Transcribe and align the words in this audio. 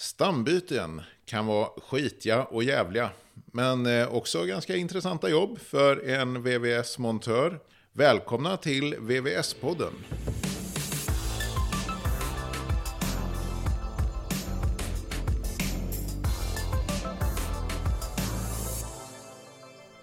Stambyten 0.00 1.02
kan 1.24 1.46
vara 1.46 1.68
skitiga 1.80 2.44
och 2.44 2.64
jävliga, 2.64 3.10
men 3.52 3.86
eh, 3.86 4.14
också 4.14 4.44
ganska 4.44 4.76
intressanta 4.76 5.28
jobb 5.28 5.58
för 5.58 6.08
en 6.08 6.42
VVS-montör. 6.42 7.60
Välkomna 7.92 8.56
till 8.56 8.94
VVS-podden. 8.94 9.92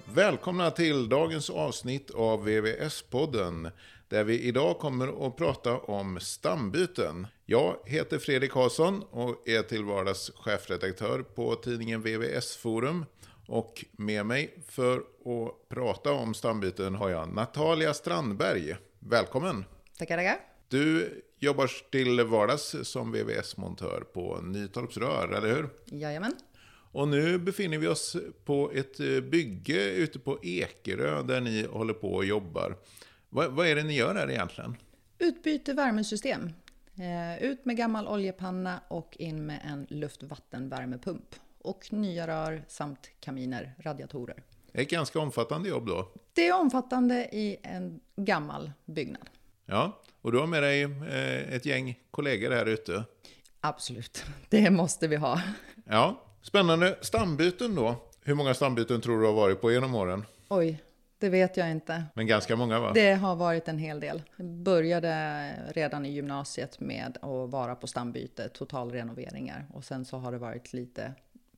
Välkomna 0.06 0.72
till 0.72 1.10
dagens 1.10 1.50
avsnitt 1.50 2.12
av 2.12 2.48
VVS-podden 2.48 3.72
där 4.08 4.24
vi 4.24 4.42
idag 4.42 4.80
kommer 4.80 5.28
att 5.28 5.38
prata 5.38 5.78
om 5.78 6.20
stambyten. 6.20 7.28
Jag 7.50 7.78
heter 7.86 8.20
Fredrik 8.20 8.52
Karlsson 8.52 9.04
och 9.04 9.50
är 9.50 9.62
till 9.62 9.84
vardags 9.84 10.32
chefredaktör 10.36 11.22
på 11.22 11.56
tidningen 11.56 12.02
VVS 12.02 12.56
Forum. 12.56 13.06
Och 13.48 13.86
med 13.92 14.26
mig 14.26 14.64
för 14.68 14.98
att 14.98 15.70
prata 15.70 16.12
om 16.12 16.34
stambyten 16.34 16.96
har 16.96 17.10
jag 17.10 17.34
Natalia 17.34 17.94
Strandberg. 17.94 18.76
Välkommen! 19.00 19.66
Tackar, 19.98 20.18
tackar. 20.18 20.38
Du 20.68 21.10
jobbar 21.40 21.72
till 21.92 22.22
vardags 22.22 22.76
som 22.84 23.12
VVS-montör 23.12 24.04
på 24.14 24.42
Nytorps 24.42 24.98
Rör, 24.98 25.28
eller 25.28 25.56
hur? 25.56 25.70
Jajamän. 25.86 26.36
Och 26.92 27.08
nu 27.08 27.38
befinner 27.38 27.78
vi 27.78 27.88
oss 27.88 28.16
på 28.46 28.72
ett 28.74 29.00
eh, 29.00 29.20
bygge 29.22 29.92
ute 29.92 30.20
på 30.20 30.40
Ekerö 30.44 31.24
där 31.24 31.42
ni 31.42 31.68
håller 31.68 31.94
på 31.94 32.14
och 32.14 32.26
jobbar. 32.26 32.78
Vad, 33.30 33.52
vad 33.52 33.68
är 33.68 33.76
det 33.76 33.84
ni 33.84 33.96
gör 33.96 34.16
här 34.16 34.32
egentligen? 34.32 34.76
Utbyte 35.20 35.74
värmesystem. 35.74 36.50
Eh, 37.00 37.44
ut 37.44 37.66
med 37.66 37.78
gammal 37.78 38.08
oljepanna 38.08 38.82
och 38.88 39.18
in 39.20 39.46
med 39.46 39.62
en 39.64 39.88
luftvattenvärmepump. 39.90 41.36
Och 41.62 41.94
nya 41.94 42.28
rör 42.28 42.64
samt 42.68 43.10
kaminer, 43.20 43.76
radiatorer. 43.80 44.44
Det 44.72 44.80
är 44.80 44.84
ett 44.84 44.90
ganska 44.90 45.20
omfattande 45.20 45.70
jobb 45.70 45.88
då. 45.88 46.12
Det 46.34 46.48
är 46.48 46.60
omfattande 46.60 47.30
i 47.32 47.58
en 47.64 48.00
gammal 48.16 48.72
byggnad. 48.86 49.30
Ja, 49.66 50.02
och 50.22 50.32
du 50.32 50.40
har 50.40 50.48
med 50.48 50.64
dig 50.64 50.84
eh, 50.84 51.54
ett 51.54 51.66
gäng 51.66 52.00
kollegor 52.12 52.52
här 52.52 52.66
ute. 52.66 53.04
Absolut, 53.62 54.26
det 54.50 54.72
måste 54.72 55.08
vi 55.08 55.16
ha. 55.16 55.42
Ja, 55.86 56.24
spännande. 56.42 56.98
Stambyten 57.02 57.76
då. 57.76 57.96
Hur 58.22 58.36
många 58.36 58.54
stambyten 58.54 59.02
tror 59.02 59.20
du 59.20 59.26
har 59.26 59.34
varit 59.34 59.62
på 59.62 59.72
genom 59.72 59.96
åren? 59.96 60.26
Oj, 60.48 60.84
det 61.20 61.30
vet 61.30 61.58
jag 61.58 61.72
inte. 61.72 62.04
Men 62.14 62.28
ganska 62.28 62.56
många 62.56 62.80
va? 62.80 62.92
Det 62.94 63.14
har 63.14 63.36
varit 63.36 63.68
en 63.68 63.78
hel 63.78 64.00
del. 64.00 64.24
Jag 64.36 64.48
började 64.48 65.52
redan 65.76 66.06
i 66.06 66.12
gymnasiet 66.12 66.80
med 66.80 67.18
att 67.22 67.50
vara 67.50 67.76
på 67.76 67.88
stambyte, 67.88 68.50
totalrenoveringar. 68.50 69.66
Och 69.74 69.84
sen 69.84 70.06
så 70.06 70.18
har 70.18 70.32
det 70.32 70.38
varit 70.38 70.74
lite 70.74 71.14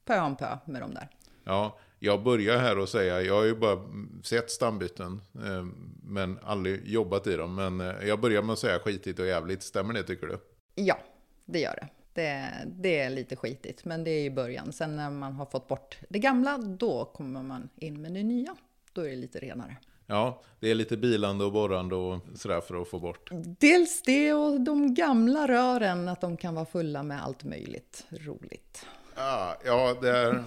pö 0.06 0.20
om 0.20 0.36
pö 0.36 0.58
med 0.66 0.82
de 0.82 0.94
där. 0.94 1.10
Ja, 1.44 1.78
jag 2.00 2.24
börjar 2.24 2.58
här 2.58 2.80
och 2.80 2.90
säga, 2.90 3.22
jag 3.22 3.36
har 3.36 3.44
ju 3.44 3.56
bara 3.56 3.80
sett 4.24 4.52
stambyten, 4.52 5.22
eh, 5.36 5.66
men 6.04 6.40
aldrig 6.44 6.88
jobbat 6.88 7.28
i 7.28 7.36
dem. 7.36 7.56
Men 7.56 7.82
eh, 7.82 8.08
jag 8.08 8.20
börjar 8.20 8.42
med 8.42 8.54
att 8.54 8.60
säga 8.60 8.80
skitigt 8.80 9.20
och 9.20 9.28
jävligt, 9.28 9.64
stämmer 9.64 9.94
det 9.94 10.04
tycker 10.04 10.28
du? 10.28 10.40
Ja, 10.76 10.98
det 11.46 11.60
gör 11.60 11.76
det. 11.76 11.88
Det, 12.14 12.50
det, 12.66 13.00
är 13.00 13.10
lite 13.10 13.36
skitigt, 13.36 13.86
men 13.86 14.04
det 14.04 14.12
är 14.12 14.26
i 14.26 14.32
början. 14.32 14.74
Sen 14.74 14.96
när 14.96 15.10
man 15.10 15.34
har 15.34 15.46
fått 15.46 15.68
bort 15.68 15.98
det 16.10 16.20
gamla, 16.20 16.58
då 16.58 17.06
kommer 17.06 17.44
man 17.44 17.70
in 17.76 18.02
med 18.02 18.14
det 18.14 18.24
nya. 18.24 18.56
Då 18.94 19.02
är 19.02 19.10
det 19.10 19.16
lite 19.16 19.40
renare. 19.40 19.78
Ja, 20.12 20.42
det 20.60 20.72
är 20.72 20.76
lite 20.76 20.98
bilande 20.98 21.46
och 21.46 21.52
borrande 21.52 21.96
och 21.96 22.20
sådär 22.36 22.62
för 22.62 22.82
att 22.82 22.88
få 22.88 23.00
bort. 23.00 23.30
Dels 23.60 24.02
det 24.02 24.34
och 24.34 24.62
de 24.62 24.94
gamla 24.94 25.48
rören, 25.48 26.08
att 26.08 26.22
de 26.22 26.38
kan 26.38 26.56
vara 26.56 26.66
fulla 26.66 27.04
med 27.04 27.24
allt 27.24 27.44
möjligt 27.44 28.06
roligt. 28.10 28.86
Ja, 29.16 29.56
ja 29.66 29.96
det, 30.02 30.10
är, 30.10 30.44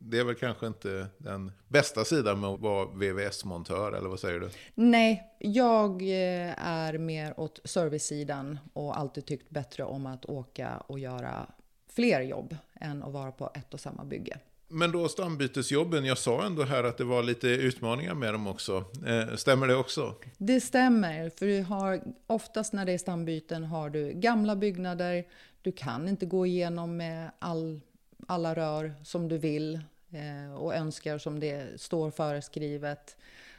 det 0.00 0.18
är 0.18 0.24
väl 0.24 0.34
kanske 0.34 0.66
inte 0.66 1.06
den 1.18 1.52
bästa 1.68 2.04
sidan 2.04 2.40
med 2.40 2.50
att 2.50 2.60
vara 2.60 2.86
VVS-montör, 2.86 3.92
eller 3.92 4.08
vad 4.08 4.20
säger 4.20 4.40
du? 4.40 4.50
Nej, 4.74 5.36
jag 5.38 6.02
eh, 6.02 6.66
är 6.66 6.98
mer 6.98 7.40
åt 7.40 7.60
servicesidan 7.64 8.58
och 8.72 8.98
alltid 8.98 9.26
tyckt 9.26 9.50
bättre 9.50 9.84
om 9.84 10.06
att 10.06 10.24
åka 10.24 10.76
och 10.86 10.98
göra 10.98 11.46
fler 11.88 12.20
jobb 12.20 12.56
än 12.74 13.02
att 13.02 13.12
vara 13.12 13.32
på 13.32 13.50
ett 13.54 13.74
och 13.74 13.80
samma 13.80 14.04
bygge. 14.04 14.38
Men 14.68 14.92
då 14.92 15.08
stambytesjobben, 15.08 16.04
jag 16.04 16.18
sa 16.18 16.46
ändå 16.46 16.62
här 16.62 16.84
att 16.84 16.98
det 16.98 17.04
var 17.04 17.22
lite 17.22 17.48
utmaningar 17.48 18.14
med 18.14 18.34
dem 18.34 18.46
också. 18.46 18.84
Eh, 19.06 19.36
stämmer 19.36 19.66
det 19.66 19.76
också? 19.76 20.14
Det 20.38 20.60
stämmer, 20.60 21.30
för 21.30 21.46
du 21.46 21.62
har, 21.62 22.00
oftast 22.26 22.72
när 22.72 22.84
det 22.84 22.92
är 22.92 22.98
stambyten 22.98 23.64
har 23.64 23.90
du 23.90 24.12
gamla 24.12 24.56
byggnader, 24.56 25.26
du 25.62 25.72
kan 25.72 26.08
inte 26.08 26.26
gå 26.26 26.46
igenom 26.46 26.96
med 26.96 27.30
all, 27.38 27.80
alla 28.26 28.54
rör 28.54 28.94
som 29.04 29.28
du 29.28 29.38
vill 29.38 29.74
eh, 30.10 30.54
och 30.56 30.74
önskar 30.74 31.18
som 31.18 31.40
det 31.40 31.80
står 31.80 32.10
föreskrivet. 32.10 33.16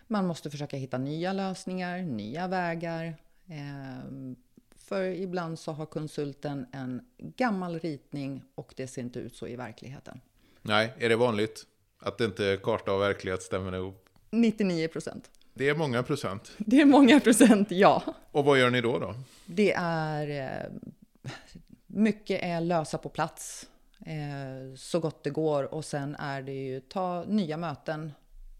Man 0.07 0.28
måste 0.28 0.50
försöka 0.50 0.78
hitta 0.78 0.97
nya 0.97 1.34
lösningar, 1.34 2.01
nya 2.01 2.47
vägar. 2.47 3.16
Eh, 3.47 4.12
för 4.75 5.03
ibland 5.03 5.59
så 5.59 5.72
har 5.72 5.85
konsulten 5.85 6.66
en 6.72 7.01
gammal 7.18 7.79
ritning 7.79 8.44
och 8.56 8.74
det 8.78 8.88
ser 8.88 9.01
inte 9.01 9.19
ut 9.19 9.35
så 9.35 9.47
i 9.47 9.56
verkligheten. 9.56 10.22
Nej, 10.67 10.94
är 10.97 11.09
det 11.09 11.16
vanligt? 11.16 11.66
Att 12.00 12.22
inte 12.22 12.59
karta 12.63 12.94
och 12.94 13.01
verklighet 13.01 13.44
stämmer 13.44 13.75
ihop? 13.75 14.09
99 14.29 14.88
procent. 14.88 15.31
Det 15.53 15.69
är 15.69 15.75
många 15.75 16.03
procent. 16.03 16.51
Det 16.57 16.81
är 16.81 16.85
många 16.85 17.19
procent, 17.19 17.72
ja. 17.72 18.03
Och 18.31 18.45
vad 18.45 18.59
gör 18.59 18.69
ni 18.69 18.81
då? 18.81 19.00
då? 19.00 19.16
Det 19.45 19.73
är... 19.77 20.29
Eh, 20.29 20.72
mycket 21.88 22.44
är 22.44 22.61
lösa 22.61 22.97
på 22.97 23.09
plats 23.09 23.69
eh, 24.06 24.75
så 24.75 25.00
gott 25.00 25.23
det 25.23 25.29
går 25.29 25.73
och 25.73 25.85
sen 25.85 26.16
är 26.16 26.41
det 26.41 26.53
ju 26.53 26.79
ta 26.79 27.23
nya 27.23 27.57
möten 27.57 28.11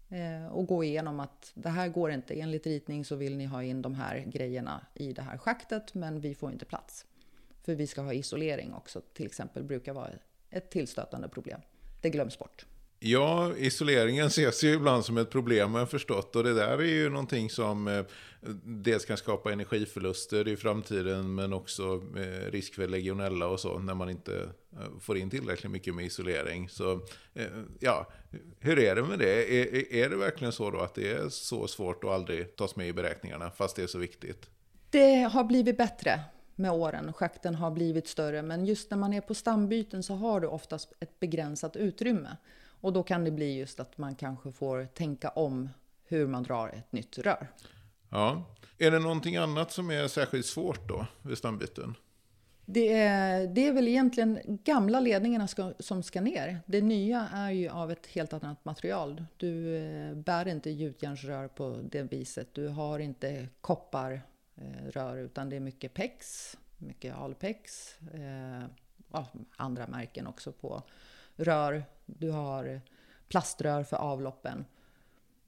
eh, 0.08 0.52
och 0.52 0.66
gå 0.66 0.84
igenom 0.84 1.20
att 1.20 1.50
det 1.54 1.68
här 1.68 1.88
går 1.88 2.10
inte. 2.10 2.40
Enligt 2.40 2.66
ritning 2.66 3.04
så 3.04 3.16
vill 3.16 3.36
ni 3.36 3.44
ha 3.44 3.62
in 3.62 3.82
de 3.82 3.94
här 3.94 4.24
grejerna 4.26 4.86
i 4.94 5.12
det 5.12 5.22
här 5.22 5.38
schaktet 5.38 5.94
men 5.94 6.20
vi 6.20 6.34
får 6.34 6.52
inte 6.52 6.64
plats. 6.64 7.06
För 7.62 7.74
vi 7.74 7.86
ska 7.86 8.02
ha 8.02 8.12
isolering 8.12 8.74
också 8.74 9.00
till 9.12 9.26
exempel 9.26 9.64
brukar 9.64 9.92
vara 9.92 10.10
ett 10.50 10.70
tillstötande 10.70 11.28
problem 11.28 11.60
det 12.00 12.10
glöms 12.10 12.38
bort. 12.38 12.64
Ja, 13.00 13.52
isoleringen 13.56 14.26
ses 14.26 14.64
ju 14.64 14.74
ibland 14.74 15.04
som 15.04 15.18
ett 15.18 15.30
problem 15.30 15.72
har 15.72 15.80
jag 15.80 15.90
förstått. 15.90 16.36
Och 16.36 16.44
det 16.44 16.54
där 16.54 16.78
är 16.78 16.82
ju 16.82 17.10
någonting 17.10 17.50
som 17.50 17.88
eh, 17.88 18.04
dels 18.64 19.04
kan 19.04 19.16
skapa 19.16 19.52
energiförluster 19.52 20.48
i 20.48 20.56
framtiden. 20.56 21.34
Men 21.34 21.52
också 21.52 22.02
eh, 22.16 22.50
risk 22.50 22.74
för 22.74 22.88
legionella 22.88 23.46
och 23.46 23.60
så 23.60 23.78
när 23.78 23.94
man 23.94 24.10
inte 24.10 24.48
eh, 24.72 25.00
får 25.00 25.18
in 25.18 25.30
tillräckligt 25.30 25.72
mycket 25.72 25.94
med 25.94 26.04
isolering. 26.04 26.68
Så 26.68 27.00
ja, 27.80 28.10
hur 28.58 28.78
är 28.78 28.94
det 28.94 29.02
med 29.02 29.18
det? 29.18 29.60
Är, 29.60 29.92
är 29.92 30.10
det 30.10 30.16
verkligen 30.16 30.52
så 30.52 30.70
då 30.70 30.78
att 30.78 30.94
det 30.94 31.12
är 31.12 31.28
så 31.28 31.66
svårt 31.66 32.04
att 32.04 32.10
aldrig 32.10 32.56
tas 32.56 32.76
med 32.76 32.88
i 32.88 32.92
beräkningarna 32.92 33.50
fast 33.50 33.76
det 33.76 33.82
är 33.82 33.86
så 33.86 33.98
viktigt? 33.98 34.50
Det 34.90 35.14
har 35.14 35.44
blivit 35.44 35.78
bättre 35.78 36.20
med 36.58 36.70
åren. 36.70 37.12
Schakten 37.12 37.54
har 37.54 37.70
blivit 37.70 38.08
större, 38.08 38.42
men 38.42 38.66
just 38.66 38.90
när 38.90 38.98
man 38.98 39.12
är 39.12 39.20
på 39.20 39.34
stambyten 39.34 40.02
så 40.02 40.14
har 40.14 40.40
du 40.40 40.46
oftast 40.46 40.92
ett 41.00 41.20
begränsat 41.20 41.76
utrymme. 41.76 42.36
Och 42.80 42.92
då 42.92 43.02
kan 43.02 43.24
det 43.24 43.30
bli 43.30 43.58
just 43.58 43.80
att 43.80 43.98
man 43.98 44.14
kanske 44.14 44.52
får 44.52 44.84
tänka 44.84 45.28
om 45.28 45.68
hur 46.04 46.26
man 46.26 46.42
drar 46.42 46.68
ett 46.68 46.92
nytt 46.92 47.18
rör. 47.18 47.48
Ja. 48.10 48.42
Är 48.78 48.90
det 48.90 48.98
någonting 48.98 49.36
annat 49.36 49.72
som 49.72 49.90
är 49.90 50.08
särskilt 50.08 50.46
svårt 50.46 50.88
då 50.88 51.06
vid 51.22 51.38
stambyten? 51.38 51.94
Det 52.70 52.92
är, 52.92 53.46
det 53.46 53.66
är 53.66 53.72
väl 53.72 53.88
egentligen 53.88 54.40
gamla 54.44 55.00
ledningarna 55.00 55.48
ska, 55.48 55.72
som 55.78 56.02
ska 56.02 56.20
ner. 56.20 56.60
Det 56.66 56.80
nya 56.80 57.28
är 57.32 57.50
ju 57.50 57.68
av 57.68 57.90
ett 57.90 58.06
helt 58.06 58.32
annat 58.32 58.64
material. 58.64 59.24
Du 59.36 59.76
eh, 59.76 60.14
bär 60.14 60.48
inte 60.48 60.70
gjutjärnsrör 60.70 61.48
på 61.48 61.78
det 61.90 62.02
viset. 62.02 62.54
Du 62.54 62.68
har 62.68 62.98
inte 62.98 63.48
koppar 63.60 64.22
Eh, 64.60 64.90
rör 64.90 65.16
utan 65.16 65.48
det 65.48 65.56
är 65.56 65.60
mycket 65.60 65.94
PEX, 65.94 66.56
mycket 66.78 67.14
Alpex, 67.14 67.94
eh, 68.14 68.64
ja, 69.12 69.26
andra 69.56 69.86
märken 69.86 70.26
också 70.26 70.52
på 70.52 70.82
rör. 71.36 71.84
Du 72.06 72.30
har 72.30 72.80
plaströr 73.28 73.84
för 73.84 73.96
avloppen. 73.96 74.64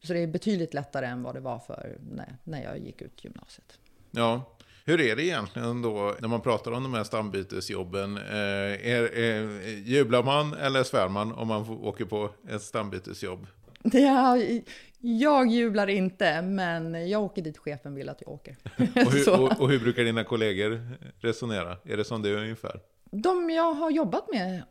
Så 0.02 0.12
det 0.12 0.18
är 0.18 0.26
betydligt 0.26 0.74
lättare 0.74 1.06
än 1.06 1.22
vad 1.22 1.34
det 1.34 1.40
var 1.40 1.58
för 1.58 1.98
när, 2.00 2.36
när 2.44 2.62
jag 2.62 2.78
gick 2.78 3.02
ut 3.02 3.24
gymnasiet. 3.24 3.78
Ja, 4.10 4.56
hur 4.84 5.00
är 5.00 5.16
det 5.16 5.24
egentligen 5.24 5.82
då 5.82 6.16
när 6.20 6.28
man 6.28 6.40
pratar 6.40 6.72
om 6.72 6.82
de 6.82 6.94
här 6.94 7.04
stambytesjobben? 7.04 8.16
Eh, 8.16 8.88
är, 8.92 9.14
är, 9.18 9.60
jublar 9.68 10.22
man 10.22 10.54
eller 10.54 10.82
svär 10.82 11.08
man 11.08 11.32
om 11.32 11.48
man 11.48 11.70
åker 11.70 12.04
på 12.04 12.30
ett 12.48 12.62
stambytesjobb? 12.62 13.46
Ja, 13.92 14.36
jag 14.98 15.46
jublar 15.46 15.86
inte, 15.86 16.42
men 16.42 17.08
jag 17.08 17.22
åker 17.22 17.42
dit 17.42 17.58
chefen 17.58 17.94
vill 17.94 18.08
att 18.08 18.20
jag 18.20 18.30
åker. 18.30 18.56
och, 18.76 19.12
hur, 19.12 19.30
och, 19.40 19.60
och, 19.60 19.70
hur, 19.70 19.80
brukar 19.80 20.04
dina 20.04 20.24
kollegor 20.24 20.80
resonera? 21.18 21.76
Är 21.84 21.96
det 21.96 22.04
som 22.04 22.22
det 22.22 22.28
är 22.28 22.36
ungefär? 22.36 22.80
De 23.10 23.50
jag 23.50 23.74
har 23.74 23.90
jobbat 23.90 24.32
med 24.32 24.62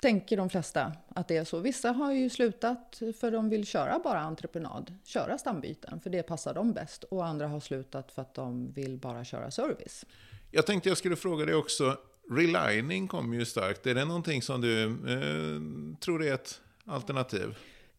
tänker 0.00 0.36
de 0.36 0.50
flesta 0.50 0.92
att 1.08 1.28
det 1.28 1.36
är 1.36 1.44
så. 1.44 1.58
Vissa 1.58 1.92
har 1.92 2.12
ju 2.12 2.30
slutat 2.30 3.02
för 3.20 3.30
de 3.30 3.48
vill 3.48 3.66
köra 3.66 3.98
bara 3.98 4.20
entreprenad, 4.20 4.94
köra 5.04 5.38
stambyten, 5.38 6.00
för 6.00 6.10
det 6.10 6.22
passar 6.22 6.54
dem 6.54 6.72
bäst. 6.72 7.04
Och 7.04 7.26
andra 7.26 7.48
har 7.48 7.60
slutat 7.60 8.12
för 8.12 8.22
att 8.22 8.34
de 8.34 8.72
vill 8.72 8.98
bara 8.98 9.24
köra 9.24 9.50
service. 9.50 10.04
Jag 10.50 10.66
tänkte 10.66 10.88
jag 10.88 10.98
skulle 10.98 11.16
fråga 11.16 11.44
dig 11.44 11.54
också, 11.54 11.96
Relining 12.30 13.08
kommer 13.08 13.36
ju 13.36 13.44
starkt. 13.44 13.86
Är 13.86 13.94
det 13.94 14.04
någonting 14.04 14.42
som 14.42 14.60
du 14.60 14.84
eh, 14.84 15.98
tror 16.00 16.24
är 16.24 16.34
ett 16.34 16.60
alternativ? 16.84 17.54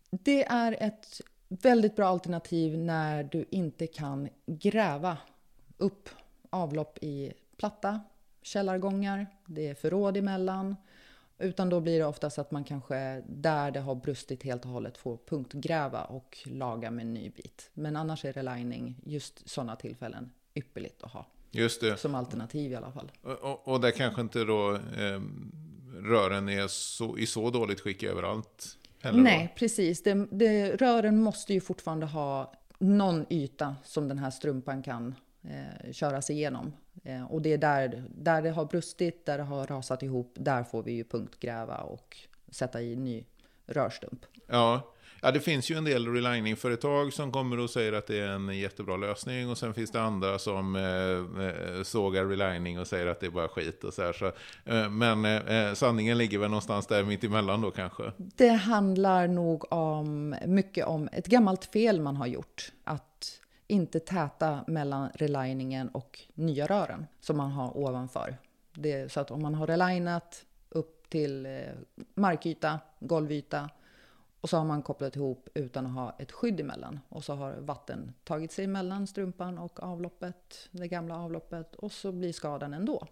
Det 0.10 0.46
är 0.46 0.78
ett 0.80 1.22
väldigt 1.48 1.96
bra 1.96 2.08
alternativ 2.08 2.78
när 2.78 3.24
du 3.24 3.46
inte 3.52 3.88
kan 3.88 4.30
gräva 4.46 5.18
upp 5.78 6.10
avlopp 6.50 6.98
i 7.02 7.34
platta 7.58 8.02
källargångar. 8.42 9.28
Det 9.46 9.68
är 9.68 9.76
förråd 9.76 10.18
emellan. 10.18 10.76
Utan 11.40 11.70
då 11.70 11.80
blir 11.80 12.00
det 12.00 12.06
oftast 12.06 12.40
att 12.40 12.52
man 12.52 12.64
kanske 12.64 13.24
där 13.28 13.72
det 13.72 13.80
har 13.80 13.96
brustit 13.96 14.44
helt 14.44 14.66
och 14.66 14.72
hållet 14.72 14.98
får 14.98 15.18
punktgräva 15.18 16.04
och 16.04 16.38
laga 16.46 16.92
med 16.92 17.06
en 17.06 17.14
ny 17.14 17.30
bit. 17.30 17.70
Men 17.74 17.96
annars 17.96 18.26
är 18.26 18.34
relining 18.34 18.96
just 19.04 19.50
sådana 19.50 19.76
tillfällen 19.76 20.32
ypperligt 20.56 21.04
att 21.04 21.12
ha. 21.12 21.26
Just 21.52 21.82
det. 21.82 21.98
Som 21.98 22.16
alternativ 22.16 22.72
i 22.72 22.76
alla 22.76 22.92
fall. 22.92 23.12
Och, 23.22 23.32
och, 23.32 23.68
och 23.68 23.82
där 23.82 23.92
kanske 23.92 24.22
inte 24.22 24.44
då 24.44 24.74
eh, 24.76 25.22
rören 26.04 26.50
är 26.50 26.68
så, 26.68 27.18
i 27.18 27.26
så 27.26 27.50
dåligt 27.50 27.80
skick 27.80 28.04
överallt? 28.04 28.77
Heller 29.02 29.24
Nej, 29.24 29.48
då. 29.54 29.60
precis. 29.60 30.04
Det, 30.04 30.28
det, 30.32 30.76
rören 30.76 31.22
måste 31.22 31.54
ju 31.54 31.62
fortfarande 31.62 32.06
ha 32.06 32.54
någon 32.80 33.26
yta 33.30 33.76
som 33.84 34.08
den 34.08 34.18
här 34.18 34.30
strumpan 34.30 34.84
kan 34.84 35.16
eh, 35.44 35.92
köras 35.92 36.30
igenom. 36.30 36.74
Eh, 37.04 37.32
och 37.32 37.42
det 37.42 37.54
är 37.54 37.58
där, 37.58 38.04
där 38.10 38.42
det 38.42 38.50
har 38.50 38.66
brustit, 38.66 39.26
där 39.26 39.38
det 39.38 39.44
har 39.44 39.68
rasat 39.68 40.04
ihop, 40.04 40.36
där 40.40 40.64
får 40.64 40.84
vi 40.84 40.92
ju 40.92 41.04
punktgräva 41.04 41.78
och 41.78 42.18
sätta 42.50 42.82
i 42.82 42.96
ny 42.96 43.26
rörstump. 43.66 44.26
Ja, 44.48 44.94
Ja, 45.22 45.32
det 45.32 45.40
finns 45.40 45.72
ju 45.72 45.76
en 45.76 45.84
del 45.84 46.08
relining-företag 46.08 47.14
som 47.14 47.32
kommer 47.32 47.60
och 47.60 47.70
säger 47.70 47.94
att 47.94 48.08
det 48.08 48.20
är 48.20 48.28
en 48.28 48.60
jättebra 48.60 48.98
lösning. 48.98 49.50
Och 49.50 49.58
sen 49.58 49.74
finns 49.74 49.92
det 49.92 50.02
andra 50.02 50.40
som 50.40 50.76
eh, 50.76 51.46
eh 51.46 51.84
sågar 51.84 52.26
relining 52.26 52.80
och 52.80 52.88
säger 52.88 53.08
att 53.08 53.20
det 53.20 53.26
är 53.26 53.32
bara 53.32 53.48
skit 53.48 53.84
och 53.84 53.94
så 53.94 54.02
här. 54.02 54.14
Så, 54.14 54.26
eh, 54.66 54.90
men 54.90 55.26
eh, 55.26 55.68
eh, 55.68 55.74
sanningen 55.74 56.18
ligger 56.18 56.38
väl 56.38 56.50
någonstans 56.50 56.88
där 56.88 57.04
mitt 57.04 57.24
emellan 57.24 57.62
då 57.62 57.72
kanske? 57.72 58.12
Det 58.18 58.50
handlar 58.50 59.28
nog 59.28 59.74
om 59.74 60.36
mycket 60.46 60.86
om 60.86 61.10
ett 61.12 61.28
gammalt 61.28 61.66
fel 61.66 62.02
man 62.02 62.16
har 62.16 62.28
gjort. 62.28 62.72
Att 62.84 63.42
inte 63.68 64.00
täta 64.00 64.64
mellan 64.68 65.10
reliningen 65.14 65.90
och 65.90 66.20
nya 66.34 66.66
rören 66.66 67.06
som 67.22 67.38
man 67.38 67.52
har 67.52 67.78
ovanför. 67.78 68.38
Det, 68.74 69.12
så 69.12 69.20
att 69.20 69.32
om 69.32 69.42
man 69.42 69.56
har 69.56 69.68
relinat 69.68 70.46
upp 70.70 71.10
till 71.10 71.46
eh, 71.46 71.52
markyta, 72.16 72.80
golvyta 73.00 73.70
och 74.48 74.52
så 74.52 74.58
har 74.58 74.66
man 74.66 74.82
kopplat 74.82 75.16
ihop 75.16 75.50
utan 75.54 75.86
att 75.86 75.94
ha 75.94 76.16
ett 76.20 76.32
skydd 76.32 76.60
emellan. 76.60 77.00
Och 77.10 77.24
så 77.24 77.34
har 77.34 77.54
vatten 77.54 78.14
tagit 78.24 78.52
sig 78.52 78.66
emellan 78.66 79.08
strumpan 79.08 79.58
och 79.58 79.84
avloppet, 79.84 80.70
det 80.72 80.88
gamla 80.88 81.18
avloppet. 81.18 81.76
Och 81.76 81.92
så 81.92 82.12
blir 82.12 82.34
skadan 82.34 82.74
ändå. 82.74 83.08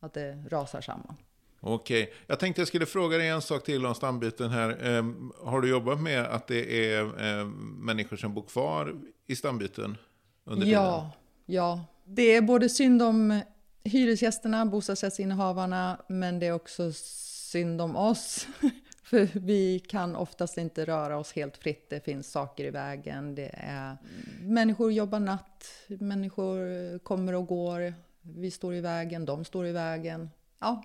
Att 0.00 0.12
det 0.12 0.44
rasar 0.48 0.80
samman. 0.80 1.16
Okej, 1.60 2.12
jag 2.26 2.38
tänkte 2.38 2.60
jag 2.60 2.68
skulle 2.68 2.86
fråga 2.86 3.18
dig 3.18 3.28
en 3.28 3.42
sak 3.42 3.64
till 3.64 3.86
om 3.86 3.94
stambyten 3.94 4.50
här. 4.50 4.98
Um, 4.98 5.32
har 5.42 5.60
du 5.60 5.68
jobbat 5.68 6.00
med 6.00 6.24
att 6.24 6.46
det 6.46 6.92
är 6.92 7.02
um, 7.40 7.78
människor 7.82 8.16
som 8.16 8.34
bor 8.34 8.42
kvar 8.42 8.94
i 9.26 9.36
stambyten 9.36 9.96
under 10.44 10.66
ja, 10.66 11.00
tiden? 11.00 11.10
Ja, 11.46 11.84
det 12.04 12.22
är 12.36 12.42
både 12.42 12.68
synd 12.68 13.02
om 13.02 13.40
hyresgästerna, 13.84 14.66
bostadsrättsinnehavarna, 14.66 16.02
men 16.08 16.38
det 16.38 16.46
är 16.46 16.52
också 16.52 16.92
synd 16.92 17.80
om 17.80 17.96
oss. 17.96 18.46
För 19.04 19.28
vi 19.40 19.78
kan 19.78 20.16
oftast 20.16 20.58
inte 20.58 20.84
röra 20.84 21.18
oss 21.18 21.32
helt 21.32 21.56
fritt. 21.56 21.90
Det 21.90 22.04
finns 22.04 22.32
saker 22.32 22.64
i 22.64 22.70
vägen. 22.70 23.34
Det 23.34 23.50
är, 23.52 23.96
människor 24.40 24.92
jobbar 24.92 25.20
natt, 25.20 25.64
människor 25.86 26.98
kommer 26.98 27.32
och 27.32 27.46
går. 27.46 27.94
Vi 28.22 28.50
står 28.50 28.74
i 28.74 28.80
vägen, 28.80 29.24
de 29.24 29.44
står 29.44 29.66
i 29.66 29.72
vägen. 29.72 30.30
Ja, 30.58 30.82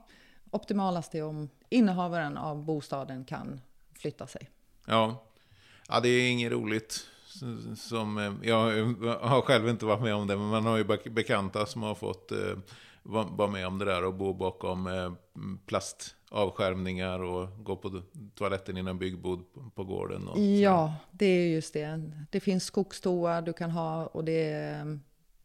optimalast 0.52 1.16
är 1.16 1.24
om 1.24 1.50
innehavaren 1.70 2.38
av 2.38 2.66
bostaden 2.66 3.26
kan 3.26 3.62
flytta 3.94 4.28
sig. 4.28 4.50
Ja, 4.86 5.26
ja 5.88 6.00
det 6.00 6.10
är 6.10 6.32
inget 6.32 6.52
roligt. 6.52 7.06
Som, 7.76 8.18
eh, 8.18 8.50
jag 8.50 8.86
har 9.22 9.42
själv 9.42 9.70
inte 9.70 9.86
varit 9.86 10.02
med 10.02 10.16
om 10.16 10.28
det, 10.28 10.38
men 10.38 10.48
man 10.48 10.66
har 10.66 10.78
ju 10.78 11.10
bekanta 11.10 11.66
som 11.66 11.84
har 11.84 11.96
fått 11.96 12.32
eh, 12.32 12.58
vara 13.04 13.48
med 13.48 13.68
om 13.68 13.80
det 13.80 13.86
där 13.86 14.04
och 14.04 14.14
bo 14.14 14.34
bakom 14.34 14.88
eh, 14.88 15.12
plastavskärmningar 15.66 17.20
och 17.20 17.64
gå 17.64 17.76
på 17.76 18.02
toaletten 18.36 18.78
i 18.78 18.80
en 18.80 19.00
byggbod 19.00 19.46
på 19.76 19.84
gården. 19.84 20.28
Och 20.28 20.40
ja, 20.40 20.96
det 21.12 21.26
är 21.26 21.48
just 21.48 21.74
det. 21.74 22.12
Det 22.32 22.40
finns 22.40 22.64
skogstoa 22.64 23.42
du 23.42 23.54
kan 23.54 23.72
ha 23.72 24.06
och 24.06 24.24
det 24.24 24.52
är 24.52 24.82
mm, 24.82 25.02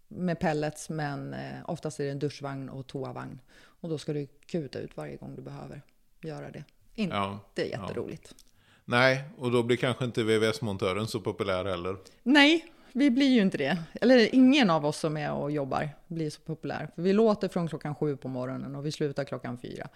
med 0.09 0.41
pellets, 0.41 0.89
men 0.89 1.35
eh, 1.35 1.57
oftast 1.65 2.01
är 2.01 2.05
det 2.05 2.11
en 2.11 2.19
duschvagn 2.19 2.69
och 2.69 2.87
toavagn. 2.87 3.41
Och 3.57 3.89
då 3.89 3.99
ska 3.99 4.13
du 4.13 4.27
kuta 4.47 4.79
ut 4.79 4.97
varje 4.97 5.17
gång 5.17 5.37
du 5.37 5.43
behöver 5.43 5.83
göra 6.23 6.51
det. 6.51 6.65
Inte 6.95 7.17
ja, 7.17 7.41
jätteroligt. 7.57 8.35
Ja. 8.37 8.45
Nej, 8.85 9.25
och 9.39 9.51
då 9.51 9.63
blir 9.63 9.77
kanske 9.77 10.05
inte 10.05 10.23
VVS-montören 10.23 11.07
så 11.07 11.21
populär 11.21 11.65
heller. 11.65 11.97
Nej, 12.23 12.65
vi 12.95 13.11
blir 13.11 13.29
ju 13.29 13.41
inte 13.41 13.59
det. 13.59 13.79
Eller 14.01 14.35
ingen 14.35 14.71
av 14.71 14.87
oss 14.87 14.99
som 14.99 15.17
är 15.17 15.33
och 15.33 15.51
jobbar 15.51 15.89
blir 16.07 16.31
så 16.31 16.41
populär. 16.41 16.89
För 16.95 17.03
vi 17.03 17.13
låter 17.13 17.49
från 17.49 17.69
klockan 17.69 17.95
sju 17.95 18.17
på 18.17 18.29
morgonen 18.29 18.77
och 18.77 18.87
vi 18.87 18.93
slutar 18.93 19.25
klockan 19.25 19.59
fyra. 19.59 19.89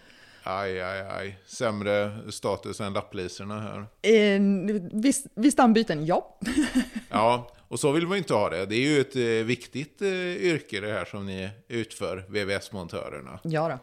Aj, 0.42 0.80
aj, 0.80 1.00
aj. 1.00 1.38
Sämre 1.46 2.18
status 2.30 2.80
än 2.80 2.92
lappliserna 2.92 3.60
här. 3.60 3.86
Eh, 4.02 4.40
vid 5.34 5.52
stambyten, 5.52 6.06
ja. 6.06 6.38
ja, 7.10 7.50
och 7.68 7.80
så 7.80 7.92
vill 7.92 8.06
man 8.06 8.18
inte 8.18 8.34
ha 8.34 8.50
det. 8.50 8.66
Det 8.66 8.76
är 8.76 8.88
ju 8.88 9.00
ett 9.00 9.16
eh, 9.16 9.46
viktigt 9.46 10.02
eh, 10.02 10.36
yrke 10.36 10.80
det 10.80 10.92
här 10.92 11.04
som 11.04 11.26
ni 11.26 11.50
utför, 11.68 12.24
VVS-montörerna. 12.28 13.38
Ja 13.42 13.68
då. 13.68 13.78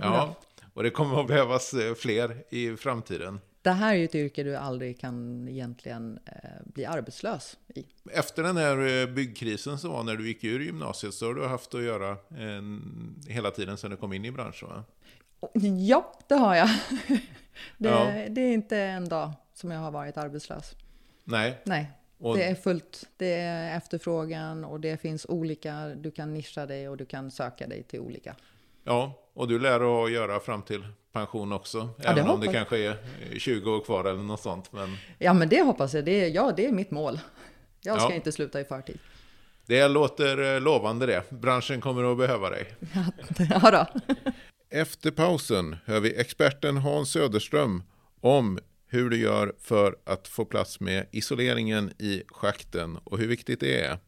Ja, 0.00 0.34
och 0.74 0.82
det 0.82 0.90
kommer 0.90 1.20
att 1.20 1.26
behövas 1.26 1.74
eh, 1.74 1.94
fler 1.94 2.44
i 2.50 2.76
framtiden. 2.76 3.40
Det 3.66 3.72
här 3.72 3.94
är 3.94 3.98
ju 3.98 4.04
ett 4.04 4.14
yrke 4.14 4.42
du 4.42 4.56
aldrig 4.56 5.00
kan 5.00 5.48
egentligen 5.48 6.18
eh, 6.26 6.32
bli 6.64 6.84
arbetslös 6.84 7.56
i. 7.74 7.84
Efter 8.12 8.42
den 8.42 8.56
här 8.56 9.02
eh, 9.02 9.06
byggkrisen 9.06 9.78
som 9.78 9.90
var 9.90 10.02
när 10.02 10.16
du 10.16 10.28
gick 10.28 10.44
ur 10.44 10.60
gymnasiet 10.60 11.14
så 11.14 11.26
har 11.26 11.34
du 11.34 11.46
haft 11.46 11.74
att 11.74 11.82
göra 11.82 12.10
eh, 12.10 12.62
hela 13.28 13.50
tiden 13.50 13.76
sedan 13.76 13.90
du 13.90 13.96
kom 13.96 14.12
in 14.12 14.24
i 14.24 14.32
branschen 14.32 14.68
va? 14.68 14.84
Ja, 15.78 16.12
det 16.28 16.34
har 16.34 16.54
jag. 16.54 16.68
Det, 17.78 17.88
ja. 17.88 18.26
det, 18.28 18.40
är 18.40 18.52
inte 18.52 18.78
en 18.78 19.08
dag 19.08 19.32
som 19.54 19.70
jag 19.70 19.80
har 19.80 19.90
varit 19.90 20.16
arbetslös. 20.16 20.74
Nej. 21.24 21.60
Nej, 21.64 21.90
och... 22.18 22.36
det 22.36 22.44
är 22.44 22.54
fullt. 22.54 23.08
Det 23.16 23.32
är 23.32 23.76
efterfrågan 23.76 24.64
och 24.64 24.80
det 24.80 24.96
finns 24.96 25.26
olika, 25.28 25.88
du 25.88 26.10
kan 26.10 26.34
nischa 26.34 26.66
dig 26.66 26.88
och 26.88 26.96
du 26.96 27.06
kan 27.06 27.30
söka 27.30 27.66
dig 27.66 27.82
till 27.82 28.00
olika. 28.00 28.36
Ja, 28.86 29.22
och 29.34 29.48
du 29.48 29.58
lär 29.58 30.04
att 30.04 30.12
göra 30.12 30.40
fram 30.40 30.62
till 30.62 30.86
pension 31.12 31.52
också. 31.52 31.88
Ja, 31.96 32.10
även 32.10 32.28
om 32.28 32.40
det 32.40 32.52
kanske 32.52 32.78
är 32.78 32.96
20 33.38 33.70
år 33.70 33.84
kvar 33.84 34.04
eller 34.04 34.22
något 34.22 34.40
sånt. 34.40 34.72
Men... 34.72 34.96
Ja, 35.18 35.32
men 35.32 35.48
det 35.48 35.62
hoppas 35.62 35.94
jag. 35.94 36.04
Det 36.04 36.24
är, 36.24 36.28
ja, 36.28 36.52
det 36.56 36.66
är 36.66 36.72
mitt 36.72 36.90
mål. 36.90 37.20
Jag 37.80 38.00
ska 38.00 38.10
ja. 38.10 38.14
inte 38.14 38.32
sluta 38.32 38.60
i 38.60 38.64
förtid. 38.64 38.98
Det 39.66 39.88
låter 39.88 40.54
eh, 40.54 40.60
lovande 40.60 41.06
det. 41.06 41.30
Branschen 41.30 41.80
kommer 41.80 42.12
att 42.12 42.18
behöva 42.18 42.50
dig. 42.50 42.74
Ja, 43.50 43.70
då. 43.70 44.14
Efter 44.70 45.10
pausen 45.10 45.76
hör 45.84 46.00
vi 46.00 46.14
experten 46.20 46.76
Hans 46.76 47.10
Söderström 47.10 47.82
om 48.20 48.58
hur 48.88 49.10
du 49.10 49.20
gör 49.20 49.54
för 49.60 49.96
att 50.04 50.28
få 50.28 50.44
plats 50.44 50.80
med 50.80 51.06
isoleringen 51.10 51.90
i 51.98 52.22
schakten 52.28 52.98
och 53.04 53.18
hur 53.18 53.28
viktigt 53.28 53.60
det 53.60 53.80
är. 53.80 53.98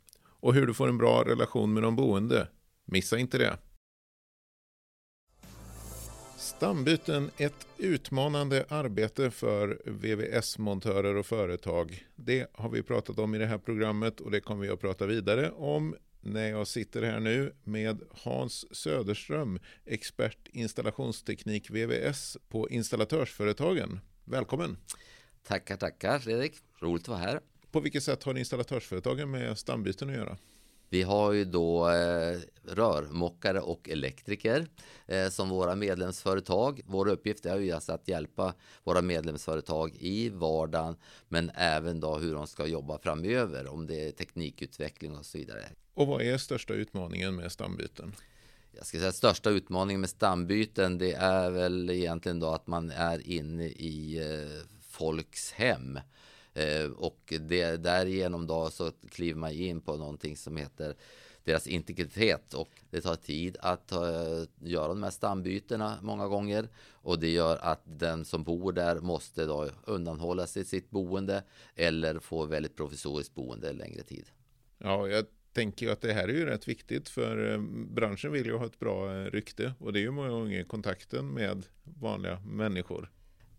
Och 0.41 0.55
hur 0.55 0.67
du 0.67 0.75
får 0.75 0.89
en 0.89 0.99
bra 0.99 1.25
relation 1.25 1.75
med 1.75 1.83
de 1.83 1.97
boende. 1.97 2.49
Missa 2.85 3.19
inte 3.19 3.39
det. 3.39 3.57
Stambyten, 6.39 7.31
ett 7.37 7.67
utmanande 7.79 8.65
arbete 8.69 9.31
för 9.31 9.83
VVS-montörer 9.85 11.17
och 11.17 11.27
företag. 11.27 12.07
Det 12.17 12.51
har 12.53 12.69
vi 12.69 12.83
pratat 12.83 13.19
om 13.19 13.35
i 13.35 13.39
det 13.39 13.47
här 13.47 13.59
programmet 13.59 14.21
och 14.21 14.31
det 14.31 14.41
kommer 14.41 14.63
vi 14.63 14.73
att 14.73 14.81
prata 14.81 15.07
vidare 15.07 15.51
om 15.51 15.97
när 16.21 16.49
jag 16.49 16.67
sitter 16.67 17.03
här 17.03 17.21
nu 17.21 17.55
med 17.65 18.03
Hans 18.11 18.77
Söderström, 18.77 19.59
expert 19.85 20.49
installationsteknik 20.49 21.71
VVS 21.71 22.37
på 22.49 22.69
Installatörsföretagen. 22.71 24.01
Välkommen! 24.25 24.77
Tackar, 25.43 25.77
tackar 25.77 26.19
Fredrik. 26.19 26.53
Roligt 26.81 27.03
att 27.03 27.09
vara 27.09 27.19
här. 27.19 27.41
På 27.71 27.81
vilket 27.81 28.03
sätt 28.03 28.23
har 28.25 28.35
installatörsföretagen 28.39 29.31
med 29.31 29.59
stambyten 29.59 30.11
att 30.11 30.17
göra? 30.17 30.39
Vi 30.89 31.03
har 31.03 31.33
ju 31.33 31.45
då 31.45 31.91
eh, 31.91 32.39
rörmockare 32.63 33.61
och 33.61 33.89
elektriker 33.89 34.67
eh, 35.07 35.29
som 35.29 35.49
våra 35.49 35.75
medlemsföretag. 35.75 36.81
Vår 36.87 37.09
uppgift 37.09 37.47
är 37.47 37.59
ju 37.59 37.73
alltså 37.73 37.93
att 37.93 38.09
hjälpa 38.09 38.55
våra 38.85 39.03
medlemsföretag 39.03 39.97
i 40.01 40.29
vardagen 40.29 40.97
men 41.29 41.51
även 41.55 42.01
då 42.01 42.19
hur 42.19 42.35
de 42.35 42.47
ska 42.47 42.67
jobba 42.67 42.99
framöver 42.99 43.67
om 43.67 43.87
det 43.87 44.09
är 44.09 44.13
teknikutveckling 44.13 45.17
och 45.17 45.27
så 45.27 45.39
vidare. 45.39 45.65
Och 45.95 46.07
vad 46.07 46.23
är 46.23 46.39
största 46.39 46.75
utmaningen 46.75 47.37
med 47.37 47.53
stambyten? 47.53 48.15
Jag 48.73 48.87
ska 48.87 48.99
säga 48.99 49.13
största 49.13 49.51
utmaningen 49.51 50.01
med 50.01 50.11
stambyten 50.11 50.99
det 50.99 51.13
är 51.13 51.51
väl 51.51 51.91
egentligen 51.91 52.41
då 52.41 52.51
att 52.51 52.67
man 52.67 52.91
är 52.91 53.29
inne 53.29 53.67
i 53.67 54.19
eh, 54.19 54.79
folks 54.89 55.53
hem 55.53 55.99
Eh, 56.59 56.91
och 56.91 57.35
det, 57.41 57.77
därigenom 57.77 58.47
då 58.47 58.71
så 58.71 58.93
kliver 59.11 59.41
man 59.41 59.53
in 59.53 59.81
på 59.81 59.97
någonting 59.97 60.37
som 60.37 60.57
heter 60.57 60.95
deras 61.49 61.67
integritet 61.67 62.55
och 62.55 62.69
det 62.91 63.01
tar 63.01 63.15
tid 63.17 63.57
att 63.61 63.93
uh, 63.93 64.69
göra 64.69 64.89
de 64.89 65.03
här 65.03 65.11
stambytena 65.11 65.99
många 66.03 66.29
gånger 66.29 66.69
och 66.93 67.19
det 67.19 67.31
gör 67.31 67.57
att 67.57 67.83
den 67.85 68.25
som 68.25 68.45
bor 68.45 68.73
där 68.73 69.01
måste 69.01 69.45
då 69.45 69.69
undanhålla 69.85 70.47
sig 70.47 70.65
sitt 70.65 70.91
boende 70.91 71.43
eller 71.75 72.19
få 72.19 72.47
väldigt 72.47 72.77
provisoriskt 72.77 73.35
boende 73.35 73.73
längre 73.73 74.03
tid. 74.03 74.31
Ja, 74.79 75.09
jag 75.09 75.25
tänker 75.53 75.87
ju 75.87 75.93
att 75.93 76.01
det 76.01 76.13
här 76.13 76.29
är 76.29 76.33
ju 76.33 76.45
rätt 76.45 76.69
viktigt 76.69 77.09
för 77.09 77.53
eh, 77.53 77.59
branschen 77.91 78.33
vill 78.33 78.47
ju 78.47 78.57
ha 78.57 78.67
ett 78.67 78.79
bra 78.79 79.15
eh, 79.15 79.25
rykte 79.25 79.73
och 79.79 79.93
det 79.93 79.99
är 79.99 80.03
ju 80.03 80.11
många 80.11 80.31
gånger 80.31 80.65
kontakten 80.65 81.35
med 81.35 81.67
vanliga 81.85 82.41
människor. 82.41 83.11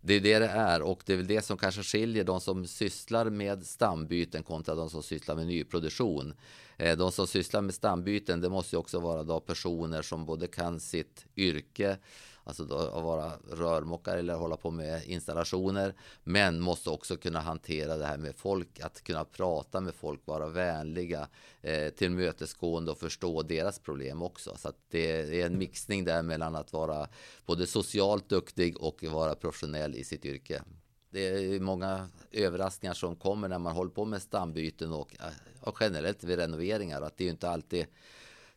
Det 0.02 0.14
är 0.14 0.20
det 0.20 0.38
det 0.38 0.46
är 0.46 0.82
och 0.82 1.02
det 1.06 1.12
är 1.12 1.16
väl 1.16 1.26
det 1.26 1.44
som 1.44 1.56
kanske 1.56 1.82
skiljer 1.82 2.24
de 2.24 2.40
som 2.40 2.66
sysslar 2.66 3.30
med 3.30 3.66
stambyten 3.66 4.42
kontra 4.42 4.74
de 4.74 4.90
som 4.90 5.02
sysslar 5.02 5.36
med 5.36 5.46
nyproduktion. 5.46 6.34
Eh, 6.76 6.98
de 6.98 7.12
som 7.12 7.26
sysslar 7.26 7.60
med 7.60 7.74
stambyten, 7.74 8.40
det 8.40 8.48
måste 8.48 8.76
ju 8.76 8.80
också 8.80 9.00
vara 9.00 9.24
då 9.24 9.40
personer 9.40 10.02
som 10.02 10.26
både 10.26 10.46
kan 10.46 10.80
sitt 10.80 11.26
yrke, 11.36 11.98
alltså 12.44 12.64
då 12.64 12.76
att 12.76 13.04
vara 13.04 13.32
rörmokare 13.50 14.18
eller 14.18 14.34
hålla 14.34 14.56
på 14.56 14.70
med 14.70 15.04
installationer, 15.04 15.94
men 16.24 16.60
måste 16.60 16.90
också 16.90 17.16
kunna 17.16 17.40
hantera 17.40 17.96
det 17.96 18.06
här 18.06 18.18
med 18.18 18.36
folk, 18.36 18.80
att 18.80 19.02
kunna 19.02 19.24
prata 19.24 19.80
med 19.80 19.94
folk, 19.94 20.20
vara 20.24 20.48
vänliga, 20.48 21.28
eh, 21.62 21.88
tillmötesgående 21.88 22.90
och 22.90 22.98
förstå 22.98 23.42
deras 23.42 23.78
problem 23.78 24.22
också. 24.22 24.56
Så 24.56 24.68
att 24.68 24.76
det 24.90 25.40
är 25.40 25.46
en 25.46 25.58
mixning 25.58 26.04
där 26.04 26.22
mellan 26.22 26.56
att 26.56 26.72
vara 26.72 27.08
både 27.46 27.66
socialt 27.66 28.28
duktig 28.28 28.80
och 28.80 29.04
vara 29.04 29.34
professionell 29.34 29.94
i 29.94 30.04
sitt 30.04 30.24
yrke. 30.24 30.62
Det 31.10 31.28
är 31.28 31.60
många 31.60 32.08
överraskningar 32.30 32.94
som 32.94 33.16
kommer 33.16 33.48
när 33.48 33.58
man 33.58 33.72
håller 33.72 33.90
på 33.90 34.04
med 34.04 34.22
stambyten 34.22 34.92
och, 34.92 35.16
eh, 35.20 35.26
och 35.60 35.76
generellt 35.80 36.24
vid 36.24 36.38
renoveringar. 36.38 37.02
Att 37.02 37.16
det 37.16 37.24
är 37.24 37.30
inte 37.30 37.50
alltid 37.50 37.86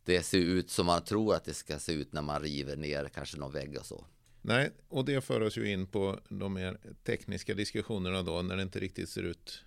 det 0.05 0.23
ser 0.23 0.37
ut 0.37 0.69
som 0.69 0.85
man 0.85 1.03
tror 1.03 1.35
att 1.35 1.45
det 1.45 1.53
ska 1.53 1.79
se 1.79 1.93
ut 1.93 2.13
när 2.13 2.21
man 2.21 2.41
river 2.41 2.75
ner 2.75 3.09
kanske 3.13 3.37
någon 3.37 3.51
vägg 3.51 3.77
och 3.79 3.85
så. 3.85 4.05
Nej, 4.41 4.71
och 4.89 5.05
det 5.05 5.21
för 5.21 5.41
oss 5.41 5.57
ju 5.57 5.71
in 5.71 5.87
på 5.87 6.19
de 6.29 6.53
mer 6.53 6.77
tekniska 7.03 7.53
diskussionerna 7.53 8.23
då 8.23 8.41
när 8.41 8.55
det 8.55 8.63
inte 8.63 8.79
riktigt 8.79 9.09
ser 9.09 9.23
ut 9.23 9.63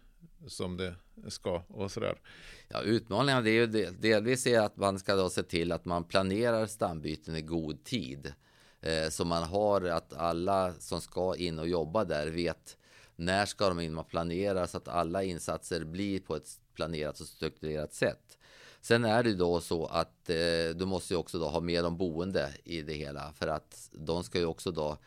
som 0.46 0.76
det 0.76 0.94
ska 1.28 1.62
och 1.68 1.90
sådär. 1.90 2.20
Ja, 2.68 2.82
utmaningarna 2.82 3.40
det 3.40 3.50
är 3.50 3.66
ju 3.66 3.90
delvis 3.90 4.46
är 4.46 4.60
att 4.60 4.76
man 4.76 4.98
ska 4.98 5.14
då 5.14 5.30
se 5.30 5.42
till 5.42 5.72
att 5.72 5.84
man 5.84 6.04
planerar 6.04 6.66
stambyten 6.66 7.36
i 7.36 7.42
god 7.42 7.84
tid. 7.84 8.32
Eh, 8.80 9.08
så 9.10 9.24
man 9.24 9.42
har 9.42 9.82
att 9.82 10.12
alla 10.12 10.74
som 10.74 11.00
ska 11.00 11.36
in 11.36 11.58
och 11.58 11.68
jobba 11.68 12.04
där 12.04 12.26
vet 12.26 12.76
när 13.16 13.46
ska 13.46 13.68
de 13.68 13.80
in, 13.80 13.94
man 13.94 14.04
planerar 14.04 14.66
så 14.66 14.76
att 14.76 14.88
alla 14.88 15.22
insatser 15.22 15.84
blir 15.84 16.20
på 16.20 16.36
ett 16.36 16.48
planerat 16.74 17.20
och 17.20 17.26
strukturerat 17.26 17.94
sätt. 17.94 18.38
Sen 18.80 19.04
är 19.04 19.22
det 19.22 19.34
då 19.34 19.60
så 19.60 19.86
att 19.86 20.30
eh, 20.30 20.36
du 20.74 20.84
måste 20.86 21.14
ju 21.14 21.18
också 21.18 21.38
då 21.38 21.48
ha 21.48 21.60
med 21.60 21.84
de 21.84 21.96
boende 21.96 22.52
i 22.64 22.82
det 22.82 22.94
hela 22.94 23.32
för 23.32 23.46
att 23.46 23.90
de 23.92 24.24
ska 24.24 24.38
ju 24.38 24.46
också 24.46 24.70
då 24.70 24.98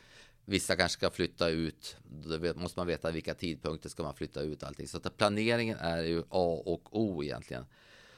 Vissa 0.50 0.76
kanske 0.76 0.98
ska 0.98 1.10
flytta 1.10 1.50
ut. 1.50 1.98
Då 2.04 2.54
måste 2.56 2.80
man 2.80 2.88
veta 2.88 3.12
vilka 3.12 3.34
tidpunkter 3.34 3.90
ska 3.90 4.04
man 4.04 4.14
flytta 4.14 4.42
ut 4.42 4.64
allting. 4.64 4.88
Så 4.88 4.98
att 4.98 5.18
planeringen 5.18 5.78
är 5.78 6.04
ju 6.04 6.20
A 6.30 6.62
och 6.66 7.00
O 7.00 7.24
egentligen. 7.24 7.66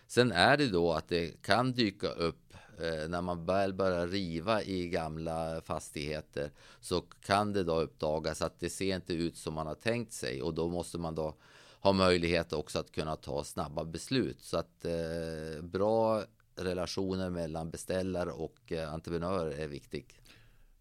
Sen 0.08 0.32
är 0.32 0.58
det 0.58 0.68
då 0.68 0.94
att 0.94 1.08
det 1.08 1.42
kan 1.42 1.72
dyka 1.72 2.08
upp 2.08 2.54
Eh, 2.82 3.10
när 3.10 3.22
man 3.22 3.46
väl 3.46 3.74
börjar 3.74 4.08
riva 4.08 4.64
i 4.64 4.88
gamla 4.88 5.62
fastigheter 5.62 6.52
så 6.80 7.02
kan 7.02 7.54
det 7.54 7.64
då 7.64 7.80
uppdagas 7.80 8.42
att 8.42 8.60
det 8.60 8.70
ser 8.70 8.96
inte 8.96 9.14
ut 9.14 9.38
som 9.38 9.54
man 9.54 9.68
har 9.68 9.76
tänkt 9.76 10.14
sig 10.14 10.42
och 10.42 10.54
då 10.54 10.68
måste 10.68 10.98
man 10.98 11.16
då 11.16 11.36
ha 11.82 11.94
möjlighet 11.94 12.54
också 12.54 12.80
att 12.80 12.92
kunna 12.92 13.16
ta 13.16 13.44
snabba 13.44 13.84
beslut. 13.84 14.42
Så 14.42 14.58
att 14.58 14.86
eh, 14.86 15.64
bra 15.64 16.24
relationer 16.56 17.30
mellan 17.30 17.70
beställare 17.70 18.32
och 18.32 18.72
eh, 18.72 18.94
är 18.94 19.68
viktigt. 19.68 20.14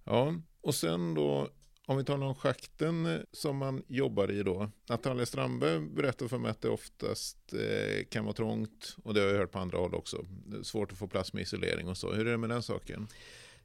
Ja, 0.04 0.34
och 0.60 0.74
sen 0.74 1.14
då 1.14 1.48
om 1.86 1.96
vi 1.96 2.04
talar 2.04 2.26
om 2.26 2.34
schakten 2.34 3.06
eh, 3.06 3.20
som 3.32 3.56
man 3.56 3.82
jobbar 3.88 4.30
i 4.30 4.42
då. 4.42 4.70
Natalia 4.88 5.26
Strandberg 5.26 5.80
berättar 5.80 6.28
för 6.28 6.38
mig 6.38 6.50
att 6.50 6.60
det 6.60 6.68
oftast 6.68 7.52
eh, 7.52 8.04
kan 8.04 8.24
vara 8.24 8.34
trångt 8.34 8.96
och 9.04 9.14
det 9.14 9.20
har 9.20 9.28
jag 9.28 9.38
hört 9.38 9.50
på 9.50 9.58
andra 9.58 9.78
håll 9.78 9.94
också. 9.94 10.24
Svårt 10.62 10.92
att 10.92 10.98
få 10.98 11.06
plats 11.06 11.32
med 11.32 11.42
isolering 11.42 11.88
och 11.88 11.96
så. 11.96 12.12
Hur 12.12 12.26
är 12.26 12.30
det 12.30 12.36
med 12.36 12.50
den 12.50 12.62
saken? 12.62 13.08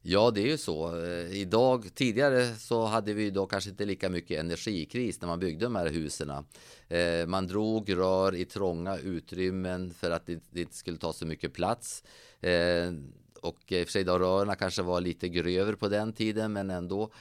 Ja, 0.02 0.32
det 0.32 0.42
är 0.42 0.48
ju 0.48 0.58
så. 0.58 1.04
Eh, 1.04 1.32
idag, 1.32 1.96
tidigare 1.96 2.56
så 2.56 2.86
hade 2.86 3.14
vi 3.14 3.30
då 3.30 3.46
kanske 3.46 3.70
inte 3.70 3.86
lika 3.86 4.10
mycket 4.10 4.40
energikris 4.40 5.22
när 5.22 5.28
man 5.28 5.40
byggde 5.40 5.66
de 5.66 5.76
här 5.76 5.90
husen. 5.90 6.32
Man 7.28 7.48
drog 7.48 7.98
rör 7.98 8.36
i 8.36 8.46
trånga 8.46 8.98
utrymmen 8.98 9.94
för 9.94 10.12
att 10.12 10.26
det 10.26 10.62
inte 10.62 10.76
skulle 10.76 10.98
ta 10.98 11.14
så 11.14 11.26
mycket 11.26 11.54
plats. 11.54 12.04
Och 13.42 13.72
i 13.72 13.84
och 13.84 13.88
för 13.88 13.92
sig 13.92 14.04
då 14.04 14.20
rören 14.20 14.56
kanske 14.56 14.82
var 14.82 15.02
lite 15.02 15.30
grövre 15.30 15.76
på 15.76 15.88
den 15.88 16.14
tiden, 16.14 16.54
men 16.54 16.70
ändå. 16.70 17.12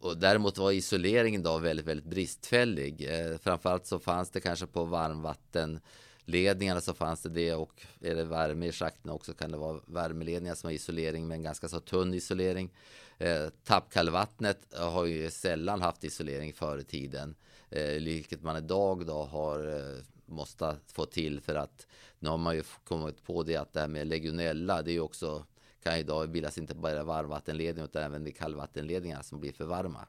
Och 0.00 0.16
däremot 0.16 0.58
var 0.58 0.72
isoleringen 0.72 1.42
då 1.42 1.58
väldigt, 1.58 1.86
väldigt 1.86 2.06
bristfällig. 2.06 3.06
Eh, 3.08 3.38
framförallt 3.38 3.86
så 3.86 3.98
fanns 3.98 4.30
det 4.30 4.40
kanske 4.40 4.66
på 4.66 4.84
varmvattenledningarna 4.84 6.80
så 6.80 6.94
fanns 6.94 7.22
det 7.22 7.28
det 7.28 7.54
och 7.54 7.82
är 8.00 8.14
det 8.14 8.24
värme 8.24 8.66
i 8.66 8.72
schakten 8.72 9.10
också 9.10 9.34
kan 9.34 9.50
det 9.50 9.58
vara 9.58 9.80
värmeledningar 9.86 10.54
som 10.54 10.68
har 10.68 10.72
isolering 10.72 11.28
med 11.28 11.36
en 11.36 11.42
ganska 11.42 11.68
så 11.68 11.80
tunn 11.80 12.14
isolering. 12.14 12.70
Eh, 13.18 13.48
tappkallvattnet 13.64 14.74
har 14.76 15.04
ju 15.04 15.30
sällan 15.30 15.80
haft 15.80 16.04
isolering 16.04 16.52
förr 16.52 16.78
i 16.78 16.84
tiden, 16.84 17.34
eh, 17.70 17.84
vilket 17.84 18.42
man 18.42 18.56
idag 18.56 19.06
då 19.06 19.22
har 19.22 19.76
eh, 19.76 20.02
måste 20.26 20.76
få 20.86 21.06
till 21.06 21.40
för 21.40 21.54
att 21.54 21.86
nu 22.18 22.28
har 22.28 22.38
man 22.38 22.56
ju 22.56 22.62
kommit 22.84 23.24
på 23.24 23.42
det 23.42 23.56
att 23.56 23.72
det 23.72 23.80
här 23.80 23.88
med 23.88 24.06
legionella, 24.06 24.82
det 24.82 24.90
är 24.90 24.92
ju 24.92 25.00
också 25.00 25.44
kan 25.82 25.96
idag 25.96 26.30
bildas 26.30 26.48
alltså 26.48 26.60
inte 26.60 26.74
bara 26.74 27.04
varmvattenledningar 27.04 27.84
utan 27.88 28.02
även 28.02 28.26
i 28.26 28.32
kallvattenledningar 28.32 29.22
som 29.22 29.40
blir 29.40 29.52
för 29.52 29.64
varma. 29.64 30.06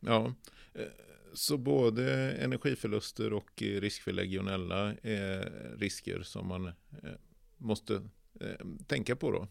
Ja, 0.00 0.34
eh, 0.74 0.86
så 1.32 1.56
både 1.56 2.32
energiförluster 2.32 3.32
och 3.32 3.62
risk 3.62 4.02
för 4.02 4.12
legionella 4.12 4.94
är 5.02 5.40
eh, 5.40 5.78
risker 5.78 6.22
som 6.22 6.48
man 6.48 6.66
eh, 6.66 6.72
måste 7.56 8.08
tänka 8.86 9.16
på 9.16 9.30
då. 9.32 9.48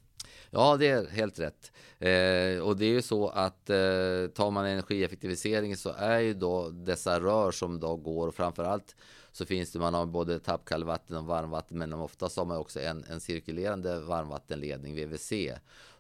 Ja, 0.52 0.78
det 0.78 0.88
är 0.88 1.08
helt 1.08 1.40
rätt. 1.40 1.72
Eh, 2.00 2.64
och 2.64 2.78
det 2.78 2.86
är 2.86 2.94
ju 2.94 3.02
så 3.02 3.30
att 3.30 3.70
eh, 3.70 4.28
tar 4.34 4.52
man 4.52 4.66
energieffektivisering 4.66 5.78
så 5.78 5.90
är 5.90 6.20
ju 6.20 6.34
då 6.34 6.70
dessa 6.70 7.20
rör 7.20 7.52
som 7.52 7.80
då 7.80 7.96
går 7.96 8.28
och 8.28 8.36
framförallt 8.36 8.96
så 9.32 9.46
finns 9.46 9.72
det, 9.72 9.80
man 9.80 9.94
har 9.94 10.06
både 10.06 10.40
tappkallvatten 10.40 11.18
och 11.18 11.26
varmvatten 11.26 11.78
men 11.78 11.94
oftast 11.94 12.38
har 12.38 12.46
man 12.46 12.58
också 12.58 12.80
en, 12.80 13.04
en 13.10 13.20
cirkulerande 13.20 14.00
varmvattenledning, 14.00 14.96
VVC, 14.96 15.34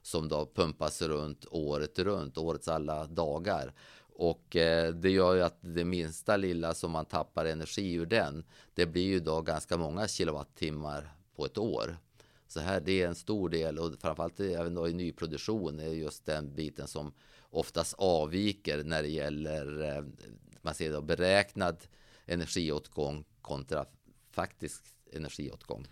som 0.01 0.27
då 0.29 0.45
pumpas 0.55 1.01
runt 1.01 1.45
året 1.51 1.99
runt, 1.99 2.37
årets 2.37 2.67
alla 2.67 3.05
dagar. 3.05 3.73
Och 4.15 4.55
eh, 4.55 4.93
det 4.93 5.09
gör 5.09 5.35
ju 5.35 5.41
att 5.41 5.57
det 5.61 5.85
minsta 5.85 6.37
lilla 6.37 6.73
som 6.73 6.91
man 6.91 7.05
tappar 7.05 7.45
energi 7.45 7.93
ur 7.93 8.05
den, 8.05 8.43
det 8.73 8.85
blir 8.85 9.03
ju 9.03 9.19
då 9.19 9.41
ganska 9.41 9.77
många 9.77 10.07
kilowattimmar 10.07 11.13
på 11.35 11.45
ett 11.45 11.57
år. 11.57 11.97
Så 12.49 12.59
här, 12.59 12.79
det 12.79 13.01
är 13.01 13.07
en 13.07 13.15
stor 13.15 13.49
del 13.49 13.79
och 13.79 13.93
framförallt 13.99 14.39
även 14.39 14.73
då 14.73 14.87
i 14.87 14.93
nyproduktion 14.93 15.79
är 15.79 15.87
just 15.87 16.25
den 16.25 16.55
biten 16.55 16.87
som 16.87 17.13
oftast 17.41 17.93
avviker 17.97 18.83
när 18.83 19.01
det 19.01 19.09
gäller 19.09 19.97
eh, 19.97 20.03
man 20.61 20.73
ser 20.73 20.91
då 20.91 21.01
beräknad 21.01 21.77
energiåtgång 22.25 23.25
kontra 23.41 23.85
faktisk 24.31 24.83
energiåtgång. 25.11 25.87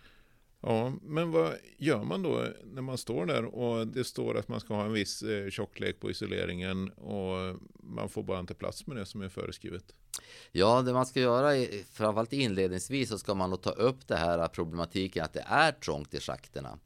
Ja, 0.70 0.94
men 1.02 1.32
vad 1.32 1.54
gör 1.78 2.04
man 2.04 2.22
då 2.22 2.48
när 2.66 2.82
man 2.82 2.98
står 2.98 3.26
där 3.26 3.46
och 3.46 3.88
det 3.88 4.04
står 4.04 4.38
att 4.38 4.48
man 4.48 4.60
ska 4.60 4.74
ha 4.74 4.86
en 4.86 4.94
viss 4.94 5.24
eh, 5.24 5.50
tjocklek 5.50 6.00
på 6.00 6.12
isoleringen 6.12 6.90
och 6.90 7.60
man 7.74 8.10
får 8.10 8.24
bara 8.24 8.40
inte 8.40 8.54
plats 8.54 8.88
med 8.88 8.98
det 8.98 9.06
som 9.06 9.22
är 9.22 9.30
föreskrivet? 9.30 9.96
Ja, 10.52 10.82
det 10.82 10.94
man 10.94 11.06
ska 11.06 11.20
göra, 11.20 11.66
framförallt 11.92 12.34
inledningsvis, 12.34 13.10
så 13.10 13.18
ska 13.18 13.34
man 13.34 13.50
nog 13.50 13.62
ta 13.62 13.70
upp 13.70 14.08
det 14.08 14.16
här 14.16 14.48
problematiken 14.48 15.24
att 15.24 15.34
det 15.34 15.46
är 15.48 15.72
trångt 15.72 16.14
i 16.14 16.20
schakterna. 16.20 16.80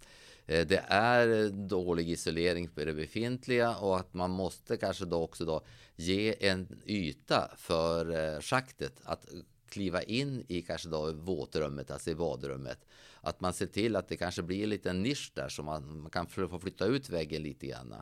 Eh, 0.45 0.67
det 0.67 0.83
är 0.87 1.49
dålig 1.49 2.09
isolering 2.09 2.67
på 2.67 2.85
det 2.85 2.93
befintliga 2.93 3.75
och 3.75 3.99
att 3.99 4.13
man 4.13 4.31
måste 4.31 4.77
kanske 4.77 5.05
då 5.05 5.23
också 5.23 5.45
då 5.45 5.61
ge 5.95 6.47
en 6.47 6.81
yta 6.85 7.51
för 7.57 8.35
eh, 8.35 8.41
schaktet 8.41 9.01
att 9.03 9.25
kliva 9.71 10.01
in 10.01 10.45
i 10.47 10.61
kanske 10.61 10.89
då 10.89 11.11
våtrummet, 11.11 11.91
alltså 11.91 12.09
i 12.09 12.15
badrummet. 12.15 12.85
Att 13.21 13.41
man 13.41 13.53
ser 13.53 13.65
till 13.65 13.95
att 13.95 14.07
det 14.07 14.17
kanske 14.17 14.41
blir 14.41 14.63
en 14.63 14.69
liten 14.69 15.03
nisch 15.03 15.31
där 15.35 15.49
så 15.49 15.63
man, 15.63 16.01
man 16.01 16.11
kan 16.11 16.27
få 16.27 16.59
flytta 16.59 16.85
ut 16.85 17.09
väggen 17.09 17.43
lite 17.43 17.67
grann. 17.67 17.95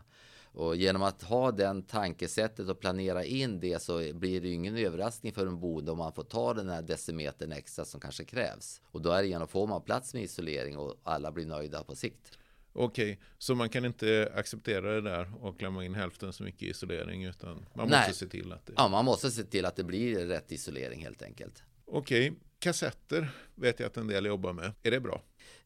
Och 0.51 0.75
genom 0.75 1.03
att 1.03 1.23
ha 1.23 1.51
den 1.51 1.81
tankesättet 1.81 2.69
och 2.69 2.79
planera 2.79 3.25
in 3.25 3.59
det 3.59 3.81
så 3.81 4.13
blir 4.13 4.41
det 4.41 4.49
ingen 4.49 4.77
överraskning 4.77 5.33
för 5.33 5.47
en 5.47 5.59
boende 5.59 5.91
om 5.91 5.97
man 5.97 6.13
får 6.13 6.23
ta 6.23 6.53
den 6.53 6.69
här 6.69 6.81
decimetern 6.81 7.51
extra 7.51 7.85
som 7.85 7.99
kanske 7.99 8.23
krävs. 8.23 8.81
Och 8.85 9.01
då 9.01 9.11
är 9.11 9.21
det 9.21 9.27
genom 9.27 9.47
får 9.47 9.67
man 9.67 9.81
plats 9.81 10.13
med 10.13 10.23
isolering 10.23 10.77
och 10.77 10.95
alla 11.03 11.31
blir 11.31 11.45
nöjda 11.45 11.83
på 11.83 11.95
sikt. 11.95 12.38
Okej, 12.73 13.19
så 13.37 13.55
man 13.55 13.69
kan 13.69 13.85
inte 13.85 14.31
acceptera 14.35 14.93
det 14.93 15.01
där 15.01 15.45
och 15.45 15.59
klämma 15.59 15.85
in 15.85 15.95
hälften 15.95 16.33
så 16.33 16.43
mycket 16.43 16.61
isolering 16.61 17.23
utan 17.23 17.65
man 17.73 17.89
Nej. 17.89 17.99
måste 17.99 18.13
se 18.25 18.27
till 18.27 18.51
att 18.51 18.65
det... 18.65 18.73
Ja, 18.77 18.87
man 18.87 19.05
måste 19.05 19.31
se 19.31 19.43
till 19.43 19.65
att 19.65 19.75
det 19.75 19.83
blir 19.83 20.25
rätt 20.25 20.51
isolering 20.51 21.03
helt 21.03 21.21
enkelt. 21.21 21.63
Okej, 21.85 22.33
kassetter 22.59 23.31
vet 23.55 23.79
jag 23.79 23.87
att 23.87 23.97
en 23.97 24.07
del 24.07 24.25
jobbar 24.25 24.53
med. 24.53 24.73
Är 24.83 24.91
det 24.91 24.99
bra? 24.99 25.21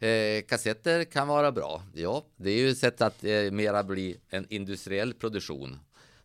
Eh, 0.07 0.43
kassetter 0.43 1.03
kan 1.03 1.27
vara 1.27 1.51
bra. 1.51 1.83
Ja, 1.93 2.25
det 2.35 2.49
är 2.49 2.57
ju 2.57 2.69
ett 2.69 2.77
sätt 2.77 3.01
att 3.01 3.23
eh, 3.23 3.51
mera 3.51 3.83
bli 3.83 4.17
en 4.29 4.45
industriell 4.49 5.13
produktion 5.13 5.79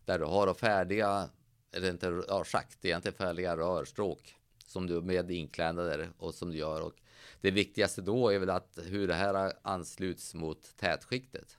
där 0.05 0.19
du 0.19 0.25
har 0.25 0.53
färdiga, 0.53 1.29
eller 1.75 1.89
inte 1.89 2.21
ja, 2.27 2.43
schakt, 2.43 2.85
egentligen 2.85 3.17
färdiga 3.17 3.57
rörstråk 3.57 4.35
som 4.65 4.87
du 4.87 5.01
med 5.01 5.31
inklädnader 5.31 6.09
och 6.17 6.33
som 6.33 6.51
du 6.51 6.57
gör. 6.57 6.81
Och 6.81 6.93
det 7.41 7.51
viktigaste 7.51 8.01
då 8.01 8.29
är 8.29 8.39
väl 8.39 8.49
att 8.49 8.79
hur 8.83 9.07
det 9.07 9.13
här 9.13 9.53
ansluts 9.61 10.33
mot 10.33 10.77
tätskiktet. 10.77 11.57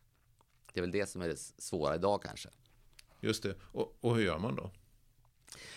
Det 0.73 0.81
är 0.81 0.83
väl 0.83 0.91
det 0.91 1.07
som 1.07 1.23
är 1.23 1.29
det 1.29 1.39
svåra 1.39 1.95
idag 1.95 2.23
kanske. 2.23 2.49
Just 3.21 3.43
det. 3.43 3.55
Och, 3.63 3.97
och 4.01 4.17
hur 4.17 4.25
gör 4.25 4.39
man 4.39 4.57
då? 4.57 4.71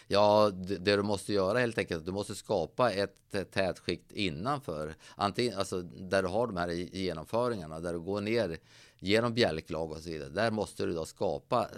Ja, 0.08 0.50
det, 0.54 0.78
det, 0.78 0.96
du 0.96 1.04
måste 1.04 1.34
göra 1.34 1.60
helt 1.60 1.78
enkelt, 1.78 2.06
du 2.06 2.12
måste 2.12 2.36
skapa 2.36 2.92
ett, 2.92 3.52
tätskikt 3.52 4.12
innanför. 4.12 4.96
Antingen, 5.16 5.58
alltså 5.58 5.82
där 5.82 6.24
du 6.24 6.30
har 6.30 6.48
de 6.48 6.58
här 6.58 6.70
genomföringarna, 6.70 7.80
där 7.80 7.94
du 7.94 8.00
går 8.00 8.22
ner 8.22 8.58
genom 9.00 9.34
bjälklag 9.34 9.92
och 9.92 9.98
så 9.98 10.10
vidare. 10.10 10.30
Där 10.30 10.52
måste 10.52 10.86
du 10.86 10.94
då 10.94 11.06
skapa 11.06 11.70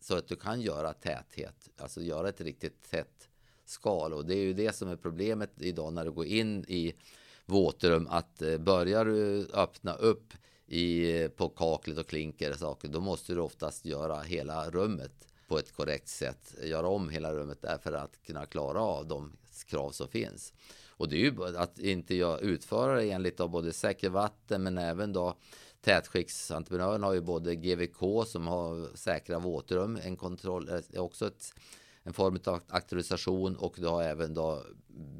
så 0.00 0.16
att 0.16 0.28
du 0.28 0.36
kan 0.36 0.60
göra 0.60 0.92
täthet, 0.92 1.68
alltså 1.76 2.00
göra 2.00 2.28
ett 2.28 2.40
riktigt 2.40 2.90
tätt 2.90 3.28
skal. 3.64 4.12
Och 4.12 4.26
det 4.26 4.34
är 4.34 4.42
ju 4.42 4.52
det 4.52 4.76
som 4.76 4.88
är 4.88 4.96
problemet 4.96 5.50
idag 5.56 5.92
när 5.92 6.04
du 6.04 6.10
går 6.10 6.26
in 6.26 6.64
i 6.68 6.94
våtrum, 7.50 8.06
att 8.10 8.42
eh, 8.42 8.58
börjar 8.58 9.04
du 9.04 9.48
öppna 9.52 9.94
upp 9.94 10.32
i, 10.66 11.20
eh, 11.22 11.28
på 11.28 11.48
kaklet 11.48 11.98
och 11.98 12.06
klinker 12.06 12.50
och 12.50 12.58
saker, 12.58 12.88
då 12.88 13.00
måste 13.00 13.34
du 13.34 13.40
oftast 13.40 13.84
göra 13.84 14.20
hela 14.20 14.70
rummet 14.70 15.12
på 15.48 15.58
ett 15.58 15.72
korrekt 15.72 16.08
sätt. 16.08 16.54
Göra 16.62 16.88
om 16.88 17.08
hela 17.08 17.32
rummet 17.32 17.62
där 17.62 17.78
för 17.78 17.92
att 17.92 18.22
kunna 18.26 18.46
klara 18.46 18.80
av 18.80 19.06
de 19.06 19.32
krav 19.66 19.90
som 19.90 20.08
finns. 20.08 20.52
Och 20.88 21.08
det 21.08 21.16
är 21.16 21.18
ju 21.18 21.56
att 21.56 21.78
inte 21.78 22.14
jag 22.14 22.42
utföra 22.42 22.94
det 22.94 23.10
enligt 23.10 23.40
av 23.40 23.48
både 23.48 23.72
säker 23.72 24.08
vatten 24.08 24.62
men 24.62 24.78
även 24.78 25.12
då 25.12 25.34
tätskiktsentreprenören 25.80 27.02
har 27.02 27.12
ju 27.12 27.20
både 27.20 27.54
GVK 27.54 28.26
som 28.26 28.46
har 28.46 28.96
säkra 28.96 29.38
våtrum, 29.38 29.98
en 30.04 30.16
kontroll, 30.16 30.68
eh, 30.68 31.02
också 31.02 31.26
ett, 31.26 31.54
en 32.02 32.12
form 32.12 32.38
av 32.44 32.60
auktorisation 32.68 33.56
och 33.56 33.74
du 33.78 33.86
har 33.86 34.02
även 34.02 34.34
då 34.34 34.62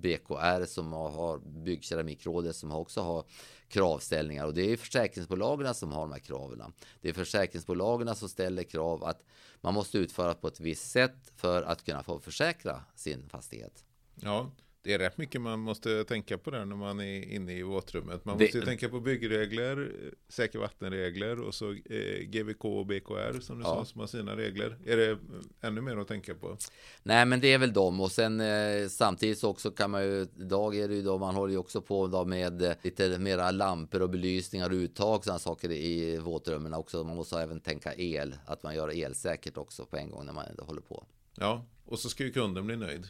BKR 0.00 0.64
som 0.64 0.92
har 0.92 1.38
Byggkeramikrådet 1.38 2.56
som 2.56 2.72
också 2.72 3.00
har 3.00 3.24
kravställningar 3.68 4.46
och 4.46 4.54
det 4.54 4.72
är 4.72 4.76
försäkringsbolagen 4.76 5.74
som 5.74 5.92
har 5.92 6.00
de 6.00 6.12
här 6.12 6.18
kraven. 6.18 6.72
Det 7.00 7.08
är 7.08 7.12
försäkringsbolagen 7.12 8.16
som 8.16 8.28
ställer 8.28 8.62
krav 8.62 9.04
att 9.04 9.22
man 9.60 9.74
måste 9.74 9.98
utföra 9.98 10.34
på 10.34 10.48
ett 10.48 10.60
visst 10.60 10.90
sätt 10.90 11.32
för 11.36 11.62
att 11.62 11.84
kunna 11.84 12.02
få 12.02 12.20
försäkra 12.20 12.82
sin 12.94 13.28
fastighet. 13.28 13.84
Ja, 14.14 14.50
det 14.82 14.92
är 14.92 14.98
rätt 14.98 15.18
mycket 15.18 15.40
man 15.40 15.60
måste 15.60 16.04
tänka 16.04 16.38
på 16.38 16.50
där 16.50 16.64
när 16.64 16.76
man 16.76 17.00
är 17.00 17.32
inne 17.32 17.58
i 17.58 17.62
våtrummet. 17.62 18.24
Man 18.24 18.38
måste 18.38 18.60
det... 18.60 18.66
tänka 18.66 18.88
på 18.88 19.00
byggregler, 19.00 19.92
säker 20.28 20.58
vattenregler 20.58 21.40
och 21.40 21.54
så 21.54 21.70
eh, 21.70 22.24
GVK 22.24 22.64
och 22.64 22.86
BKR 22.86 23.40
som 23.40 23.58
du 23.58 23.64
ja. 23.64 23.74
sa 23.74 23.84
som 23.84 24.00
har 24.00 24.06
sina 24.06 24.36
regler. 24.36 24.78
Är 24.86 24.96
det 24.96 25.18
ännu 25.60 25.80
mer 25.80 25.96
att 25.96 26.08
tänka 26.08 26.34
på? 26.34 26.56
Nej, 27.02 27.26
men 27.26 27.40
det 27.40 27.52
är 27.52 27.58
väl 27.58 27.72
dem 27.72 28.00
och 28.00 28.12
sen 28.12 28.40
eh, 28.40 28.88
samtidigt 28.88 29.38
så 29.38 29.48
också 29.48 29.70
kan 29.70 29.90
man 29.90 30.02
ju 30.02 30.26
idag 30.36 30.76
är 30.76 30.88
det 30.88 30.94
ju 30.94 31.02
då 31.02 31.18
man 31.18 31.34
håller 31.34 31.52
ju 31.52 31.58
också 31.58 31.82
på 31.82 32.06
då 32.06 32.24
med 32.24 32.62
eh, 32.62 32.72
lite 32.82 33.18
mera 33.18 33.50
lampor 33.50 34.02
och 34.02 34.10
belysningar 34.10 34.70
och 34.70 34.74
uttag 34.74 35.24
sådana 35.24 35.38
saker 35.38 35.72
i 35.72 36.18
våtrummen 36.18 36.74
också. 36.74 37.04
Man 37.04 37.16
måste 37.16 37.40
även 37.40 37.60
tänka 37.60 37.94
el, 37.94 38.36
att 38.46 38.62
man 38.62 38.74
gör 38.74 39.04
elsäkert 39.04 39.56
också 39.56 39.84
på 39.84 39.96
en 39.96 40.10
gång 40.10 40.26
när 40.26 40.32
man 40.32 40.44
håller 40.58 40.82
på. 40.82 41.04
Ja, 41.34 41.64
och 41.84 41.98
så 41.98 42.08
ska 42.08 42.24
ju 42.24 42.32
kunden 42.32 42.66
bli 42.66 42.76
nöjd. 42.76 43.06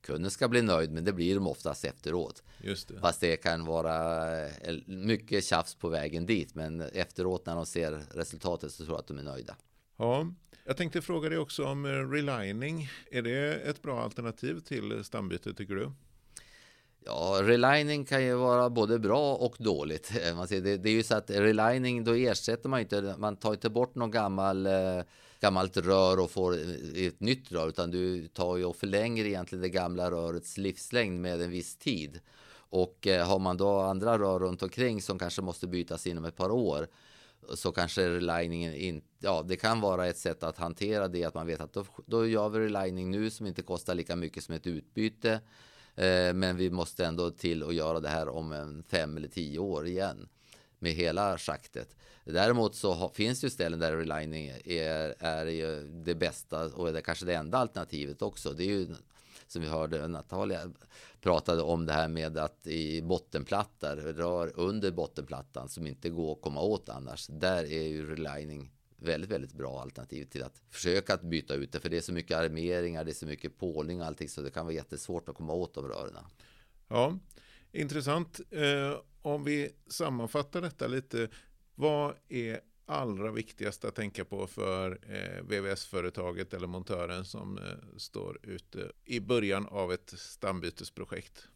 Kunden 0.00 0.30
ska 0.30 0.48
bli 0.48 0.62
nöjd, 0.62 0.92
men 0.92 1.04
det 1.04 1.12
blir 1.12 1.34
de 1.34 1.46
oftast 1.46 1.84
efteråt. 1.84 2.42
Just 2.62 2.88
det. 2.88 3.00
Fast 3.00 3.20
det 3.20 3.36
kan 3.36 3.64
vara 3.64 4.46
eh, 4.46 4.76
mycket 4.86 5.44
tjafs 5.44 5.74
på 5.74 5.88
vägen 5.88 6.26
dit, 6.26 6.54
men 6.54 6.80
efteråt 6.80 7.46
när 7.46 7.54
de 7.54 7.66
ser 7.66 8.02
resultatet 8.14 8.72
så 8.72 8.84
tror 8.84 8.94
jag 8.94 9.00
att 9.00 9.06
de 9.06 9.18
är 9.18 9.22
nöjda. 9.22 9.56
Ja, 9.96 10.26
jag 10.64 10.76
tänkte 10.76 11.02
fråga 11.02 11.28
dig 11.28 11.38
också 11.38 11.64
om 11.64 11.84
eh, 11.84 11.88
relining. 11.88 12.88
Är 13.10 13.22
det 13.22 13.54
ett 13.54 13.82
bra 13.82 14.02
alternativ 14.02 14.60
till 14.60 15.04
stambyte 15.04 15.54
tycker 15.54 15.74
du? 15.74 15.92
Ja, 17.04 17.38
relining 17.42 18.04
kan 18.04 18.24
ju 18.24 18.34
vara 18.34 18.70
både 18.70 18.98
bra 18.98 19.34
och 19.34 19.56
dåligt. 19.58 20.12
Man 20.36 20.48
ser, 20.48 20.60
det, 20.60 20.88
är 20.88 20.92
ju 20.92 21.02
så 21.02 21.14
att 21.14 21.30
relining, 21.30 22.04
då 22.04 22.14
ersätter 22.14 22.68
man 22.68 22.80
inte, 22.80 23.14
man 23.18 23.36
tar 23.36 23.52
inte 23.52 23.70
bort 23.70 23.94
någon 23.94 24.10
gammal 24.10 24.66
eh, 24.66 25.02
gammalt 25.40 25.76
rör 25.76 26.20
och 26.20 26.30
får 26.30 26.52
eh, 26.52 27.06
ett 27.06 27.20
nytt 27.20 27.52
rör 27.52 27.68
utan 27.68 27.90
du 27.90 28.28
tar 28.28 28.56
ju 28.56 28.64
och 28.64 28.76
förlänger 28.76 29.24
egentligen 29.24 29.62
det 29.62 29.68
gamla 29.68 30.10
rörets 30.10 30.58
livslängd 30.58 31.20
med 31.20 31.42
en 31.42 31.50
viss 31.50 31.76
tid. 31.76 32.20
Och 32.52 33.06
eh, 33.06 33.26
har 33.26 33.38
man 33.38 33.56
då 33.56 33.80
andra 33.80 34.18
rör 34.18 34.38
runt 34.38 34.62
omkring 34.62 35.02
som 35.02 35.18
kanske 35.18 35.42
måste 35.42 35.66
bytas 35.66 36.06
inom 36.06 36.24
ett 36.24 36.36
par 36.36 36.50
år 36.50 36.86
så 37.54 37.72
kanske 37.72 38.08
reliningen 38.08 38.74
inte, 38.74 39.06
ja 39.18 39.44
det 39.48 39.56
kan 39.56 39.80
vara 39.80 40.06
ett 40.06 40.18
sätt 40.18 40.42
att 40.42 40.58
hantera 40.58 41.08
det 41.08 41.24
att 41.24 41.34
man 41.34 41.46
vet 41.46 41.60
att 41.60 41.72
då, 41.72 41.84
då 42.06 42.26
gör 42.26 42.48
vi 42.48 42.58
relining 42.58 43.10
nu 43.10 43.30
som 43.30 43.46
inte 43.46 43.62
kostar 43.62 43.94
lika 43.94 44.16
mycket 44.16 44.44
som 44.44 44.54
ett 44.54 44.66
utbyte. 44.66 45.40
Eh, 45.94 46.34
men 46.34 46.56
vi 46.56 46.70
måste 46.70 47.06
ändå 47.06 47.30
till 47.30 47.62
att 47.62 47.74
göra 47.74 48.00
det 48.00 48.08
här 48.08 48.28
om 48.28 48.52
en 48.52 48.82
fem 48.82 49.16
eller 49.16 49.28
tio 49.28 49.58
år 49.58 49.86
igen 49.86 50.28
med 50.78 50.92
hela 50.92 51.38
schaktet. 51.38 51.96
Däremot 52.24 52.74
så 52.74 53.08
finns 53.08 53.40
det 53.40 53.46
ju 53.46 53.50
ställen 53.50 53.78
där 53.78 53.96
relining 53.96 54.52
är, 54.64 55.14
är 55.18 55.82
det 56.04 56.14
bästa 56.14 56.66
och 56.66 56.92
det 56.92 57.02
kanske 57.02 57.26
det 57.26 57.34
enda 57.34 57.58
alternativet 57.58 58.22
också. 58.22 58.52
Det 58.52 58.64
är 58.64 58.68
ju 58.68 58.94
som 59.46 59.62
vi 59.62 59.68
hörde 59.68 60.08
Natalia 60.08 60.70
pratade 61.20 61.62
om 61.62 61.86
det 61.86 61.92
här 61.92 62.08
med 62.08 62.38
att 62.38 62.66
i 62.66 63.02
bottenplattor, 63.02 63.96
rör 63.96 64.52
under 64.54 64.90
bottenplattan 64.90 65.68
som 65.68 65.86
inte 65.86 66.10
går 66.10 66.32
att 66.32 66.40
komma 66.40 66.60
åt 66.60 66.88
annars. 66.88 67.26
Där 67.26 67.64
är 67.64 67.82
ju 67.82 68.16
relining 68.16 68.70
väldigt, 69.02 69.30
väldigt 69.30 69.52
bra 69.52 69.80
alternativ 69.80 70.24
till 70.24 70.42
att 70.42 70.62
försöka 70.70 71.14
att 71.14 71.22
byta 71.22 71.54
ut 71.54 71.72
det. 71.72 71.80
För 71.80 71.88
det 71.88 71.96
är 71.96 72.00
så 72.00 72.12
mycket 72.12 72.36
armeringar, 72.36 73.04
det 73.04 73.10
är 73.10 73.14
så 73.14 73.26
mycket 73.26 73.58
påling 73.58 74.00
och 74.00 74.06
allting 74.06 74.28
så 74.28 74.42
det 74.42 74.50
kan 74.50 74.66
vara 74.66 74.74
jättesvårt 74.74 75.28
att 75.28 75.34
komma 75.36 75.52
åt 75.52 75.74
de 75.74 75.88
rören. 75.88 76.24
Ja, 76.88 77.18
intressant. 77.72 78.40
Eh, 78.50 79.00
om 79.22 79.44
vi 79.44 79.70
sammanfattar 79.86 80.60
detta 80.60 80.86
lite. 80.86 81.28
Vad 81.74 82.14
är 82.28 82.60
allra 82.86 83.32
viktigast 83.32 83.84
att 83.84 83.94
tänka 83.94 84.24
på 84.24 84.46
för 84.46 84.98
eh, 85.08 85.42
VVS-företaget 85.42 86.54
eller 86.54 86.66
montören 86.66 87.24
som 87.24 87.58
eh, 87.58 87.96
står 87.96 88.38
ute 88.42 88.92
i 89.04 89.20
början 89.20 89.66
av 89.66 89.92
ett 89.92 90.14
stambytesprojekt? 90.16 91.48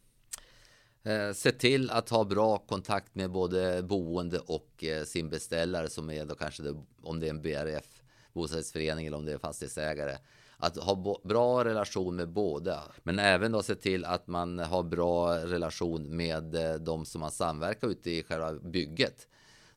Eh, 1.05 1.33
se 1.33 1.51
till 1.51 1.91
att 1.91 2.09
ha 2.09 2.23
bra 2.23 2.57
kontakt 2.57 3.15
med 3.15 3.31
både 3.31 3.83
boende 3.83 4.39
och 4.39 4.83
eh, 4.83 5.03
sin 5.03 5.29
beställare 5.29 5.89
som 5.89 6.09
är 6.09 6.25
då 6.25 6.35
kanske 6.35 6.63
det, 6.63 6.75
om 7.01 7.19
det 7.19 7.25
är 7.25 7.29
en 7.29 7.41
BRF, 7.41 8.03
bostadsrättsförening 8.33 9.07
eller 9.07 9.17
om 9.17 9.25
det 9.25 9.31
är 9.31 9.37
fastighetsägare. 9.37 10.17
Att 10.57 10.77
ha 10.77 11.19
bra 11.23 11.65
relation 11.65 12.15
med 12.15 12.29
båda, 12.29 12.83
men 13.03 13.19
även 13.19 13.51
då 13.51 13.63
se 13.63 13.75
till 13.75 14.05
att 14.05 14.27
man 14.27 14.59
har 14.59 14.83
bra 14.83 15.37
relation 15.37 16.15
med 16.15 16.55
eh, 16.55 16.75
de 16.75 17.05
som 17.05 17.21
man 17.21 17.31
samverkar 17.31 17.87
ute 17.87 18.11
i 18.11 18.23
själva 18.23 18.53
bygget. 18.53 19.27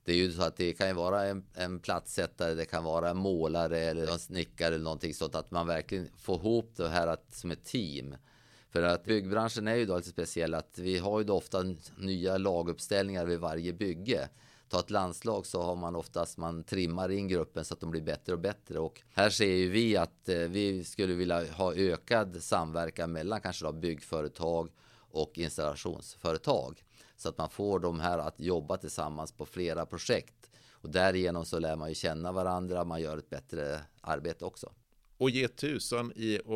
Det 0.05 0.13
är 0.13 0.17
ju 0.17 0.33
så 0.33 0.43
att 0.43 0.57
det 0.57 0.73
kan 0.73 0.89
ju 0.89 0.95
vara 0.95 1.27
en, 1.27 1.45
en 1.55 1.79
platssättare, 1.79 2.55
det 2.55 2.65
kan 2.65 2.85
vara 2.85 3.11
en 3.11 3.17
målare 3.17 3.79
eller 3.79 4.13
en 4.13 4.19
snickare 4.19 4.75
eller 4.75 4.85
någonting 4.85 5.15
sånt 5.15 5.35
att 5.35 5.51
man 5.51 5.67
verkligen 5.67 6.09
får 6.19 6.37
ihop 6.37 6.73
det 6.77 6.89
här 6.89 7.07
att, 7.07 7.35
som 7.35 7.51
ett 7.51 7.65
team. 7.65 8.15
För 8.71 8.83
att 8.83 9.05
byggbranschen 9.05 9.69
är 9.69 9.75
ju 9.75 9.87
då 9.87 9.97
lite 9.97 10.09
speciell 10.09 10.55
att 10.55 10.79
vi 10.79 10.99
har 10.99 11.19
ju 11.19 11.25
då 11.25 11.37
ofta 11.37 11.65
nya 11.97 12.39
laguppställningar 12.39 13.25
vid 13.25 13.41
varje 13.41 13.73
bygge. 13.73 14.29
Ta 14.69 14.81
ett 14.81 14.91
landslag 14.91 15.47
så 15.47 15.63
har 15.63 15.77
man 15.77 15.97
oftast, 15.97 16.39
man 16.39 16.65
trimmar 16.65 17.11
in 17.11 17.29
gruppen 17.29 17.65
så 17.65 17.75
att 17.75 17.81
de 17.81 17.91
blir 17.91 18.03
bättre 18.03 18.33
och 18.33 18.39
bättre. 18.39 18.79
Och 18.79 19.01
här 19.15 19.31
ser 19.31 19.55
ju 19.55 19.69
vi 19.69 19.97
att 19.97 20.29
eh, 20.29 20.39
vi 20.39 20.85
skulle 20.85 21.15
vilja 21.15 21.53
ha 21.53 21.75
ökad 21.75 22.43
samverkan 22.43 23.13
mellan 23.13 23.41
kanske 23.41 23.65
då 23.65 23.73
byggföretag 23.73 24.71
och 25.11 25.39
installationsföretag. 25.39 26.85
Så 27.17 27.29
att 27.29 27.39
man 27.39 27.51
får 27.51 27.79
de 27.79 28.01
här 28.01 28.19
att 28.19 28.41
jobba 28.41 28.77
tillsammans 28.77 29.33
på 29.33 29.47
flera 29.47 29.87
projekt. 29.87 30.51
Och 30.73 30.91
därigenom 30.91 31.45
så 31.45 31.59
lär 31.59 31.77
man 31.77 31.89
ju 31.89 31.95
känna 31.95 32.33
varandra, 32.33 32.85
man 32.85 33.01
gör 33.01 33.19
ett 33.19 33.31
bättre 33.31 33.81
arbete 34.01 34.45
också. 34.45 34.73
Och 35.19 35.31
ge 35.31 35.49
tusan 35.49 36.13
i 36.17 36.39
att 36.39 36.47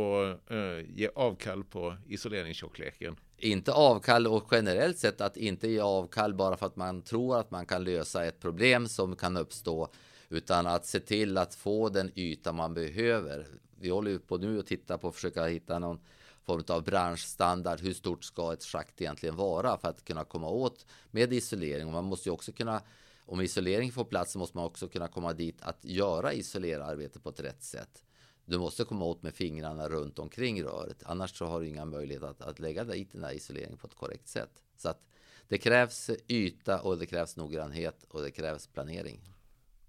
uh, 0.50 0.58
eh, 0.58 0.84
ge 0.94 1.08
avkall 1.14 1.64
på 1.64 1.96
isoleringstjockleken. 2.06 3.16
Inte 3.38 3.72
avkall 3.72 4.26
och 4.26 4.48
generellt 4.50 4.98
sett 4.98 5.20
att 5.20 5.36
inte 5.36 5.68
ge 5.68 5.80
avkall 5.80 6.34
bara 6.34 6.56
för 6.56 6.66
att 6.66 6.76
man 6.76 7.02
tror 7.02 7.38
att 7.38 7.50
man 7.50 7.66
kan 7.66 7.84
lösa 7.84 8.24
ett 8.24 8.40
problem 8.40 8.88
som 8.88 9.16
kan 9.16 9.36
uppstå. 9.36 9.88
Utan 10.28 10.66
att 10.66 10.86
se 10.86 11.00
till 11.00 11.38
att 11.38 11.54
få 11.54 11.88
den 11.88 12.10
yta 12.14 12.52
man 12.52 12.74
behöver. 12.74 13.46
Vi 13.80 13.88
håller 13.88 14.10
ju 14.10 14.18
på 14.18 14.36
nu 14.36 14.58
och 14.58 14.66
tittar 14.66 14.98
på 14.98 15.08
att 15.08 15.14
försöka 15.14 15.44
hitta 15.44 15.78
någon 15.78 16.00
form 16.44 16.64
av 16.68 16.84
branschstandard. 16.84 17.80
Hur 17.80 17.94
stort 17.94 18.24
ska 18.24 18.52
ett 18.52 18.64
schakt 18.64 19.00
egentligen 19.00 19.36
vara 19.36 19.78
för 19.78 19.88
att 19.88 20.04
kunna 20.04 20.24
komma 20.24 20.48
åt 20.48 20.86
med 21.10 21.32
isolering? 21.32 21.86
Och 21.86 21.92
man 21.92 22.04
måste 22.04 22.28
ju 22.28 22.32
också 22.32 22.52
kunna 22.52 22.82
om 23.26 23.40
isolering 23.40 23.92
får 23.92 24.04
plats 24.04 24.32
så 24.32 24.38
måste 24.38 24.56
man 24.56 24.66
också 24.66 24.88
kunna 24.88 25.08
komma 25.08 25.32
dit 25.32 25.62
att 25.62 25.84
göra 25.84 26.32
isolerarbete 26.32 27.20
på 27.20 27.28
ett 27.28 27.40
rätt 27.40 27.62
sätt. 27.62 28.02
Du 28.44 28.58
måste 28.58 28.84
komma 28.84 29.04
åt 29.04 29.22
med 29.22 29.34
fingrarna 29.34 29.88
runt 29.88 30.18
omkring 30.18 30.62
röret. 30.62 31.02
Annars 31.02 31.38
så 31.38 31.46
har 31.46 31.60
du 31.60 31.68
inga 31.68 31.84
möjligheter 31.84 32.26
att, 32.26 32.42
att 32.42 32.58
lägga 32.58 32.84
dit 32.84 33.12
den 33.12 33.20
där 33.20 33.32
isoleringen 33.32 33.78
på 33.78 33.86
ett 33.86 33.94
korrekt 33.94 34.28
sätt. 34.28 34.62
Så 34.76 34.88
att 34.88 35.02
det 35.48 35.58
krävs 35.58 36.10
yta 36.28 36.80
och 36.80 36.98
det 36.98 37.06
krävs 37.06 37.36
noggrannhet 37.36 38.04
och 38.08 38.22
det 38.22 38.30
krävs 38.30 38.66
planering. 38.66 39.20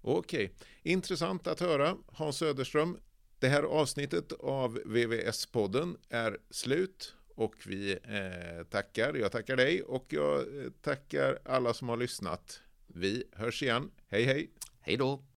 Okej, 0.00 0.52
intressant 0.82 1.46
att 1.46 1.60
höra 1.60 1.96
Hans 2.06 2.36
Söderström. 2.36 2.98
Det 3.38 3.48
här 3.48 3.62
avsnittet 3.62 4.32
av 4.32 4.78
VVS-podden 4.84 5.96
är 6.08 6.38
slut 6.50 7.14
och 7.34 7.54
vi 7.66 7.92
eh, 7.92 8.64
tackar. 8.70 9.14
Jag 9.14 9.32
tackar 9.32 9.56
dig 9.56 9.82
och 9.82 10.06
jag 10.08 10.38
eh, 10.38 10.70
tackar 10.80 11.38
alla 11.44 11.74
som 11.74 11.88
har 11.88 11.96
lyssnat. 11.96 12.60
Vi 12.86 13.24
hörs 13.32 13.62
igen. 13.62 13.90
Hej 14.08 14.24
hej! 14.24 14.50
Hej 14.80 14.96
då! 14.96 15.24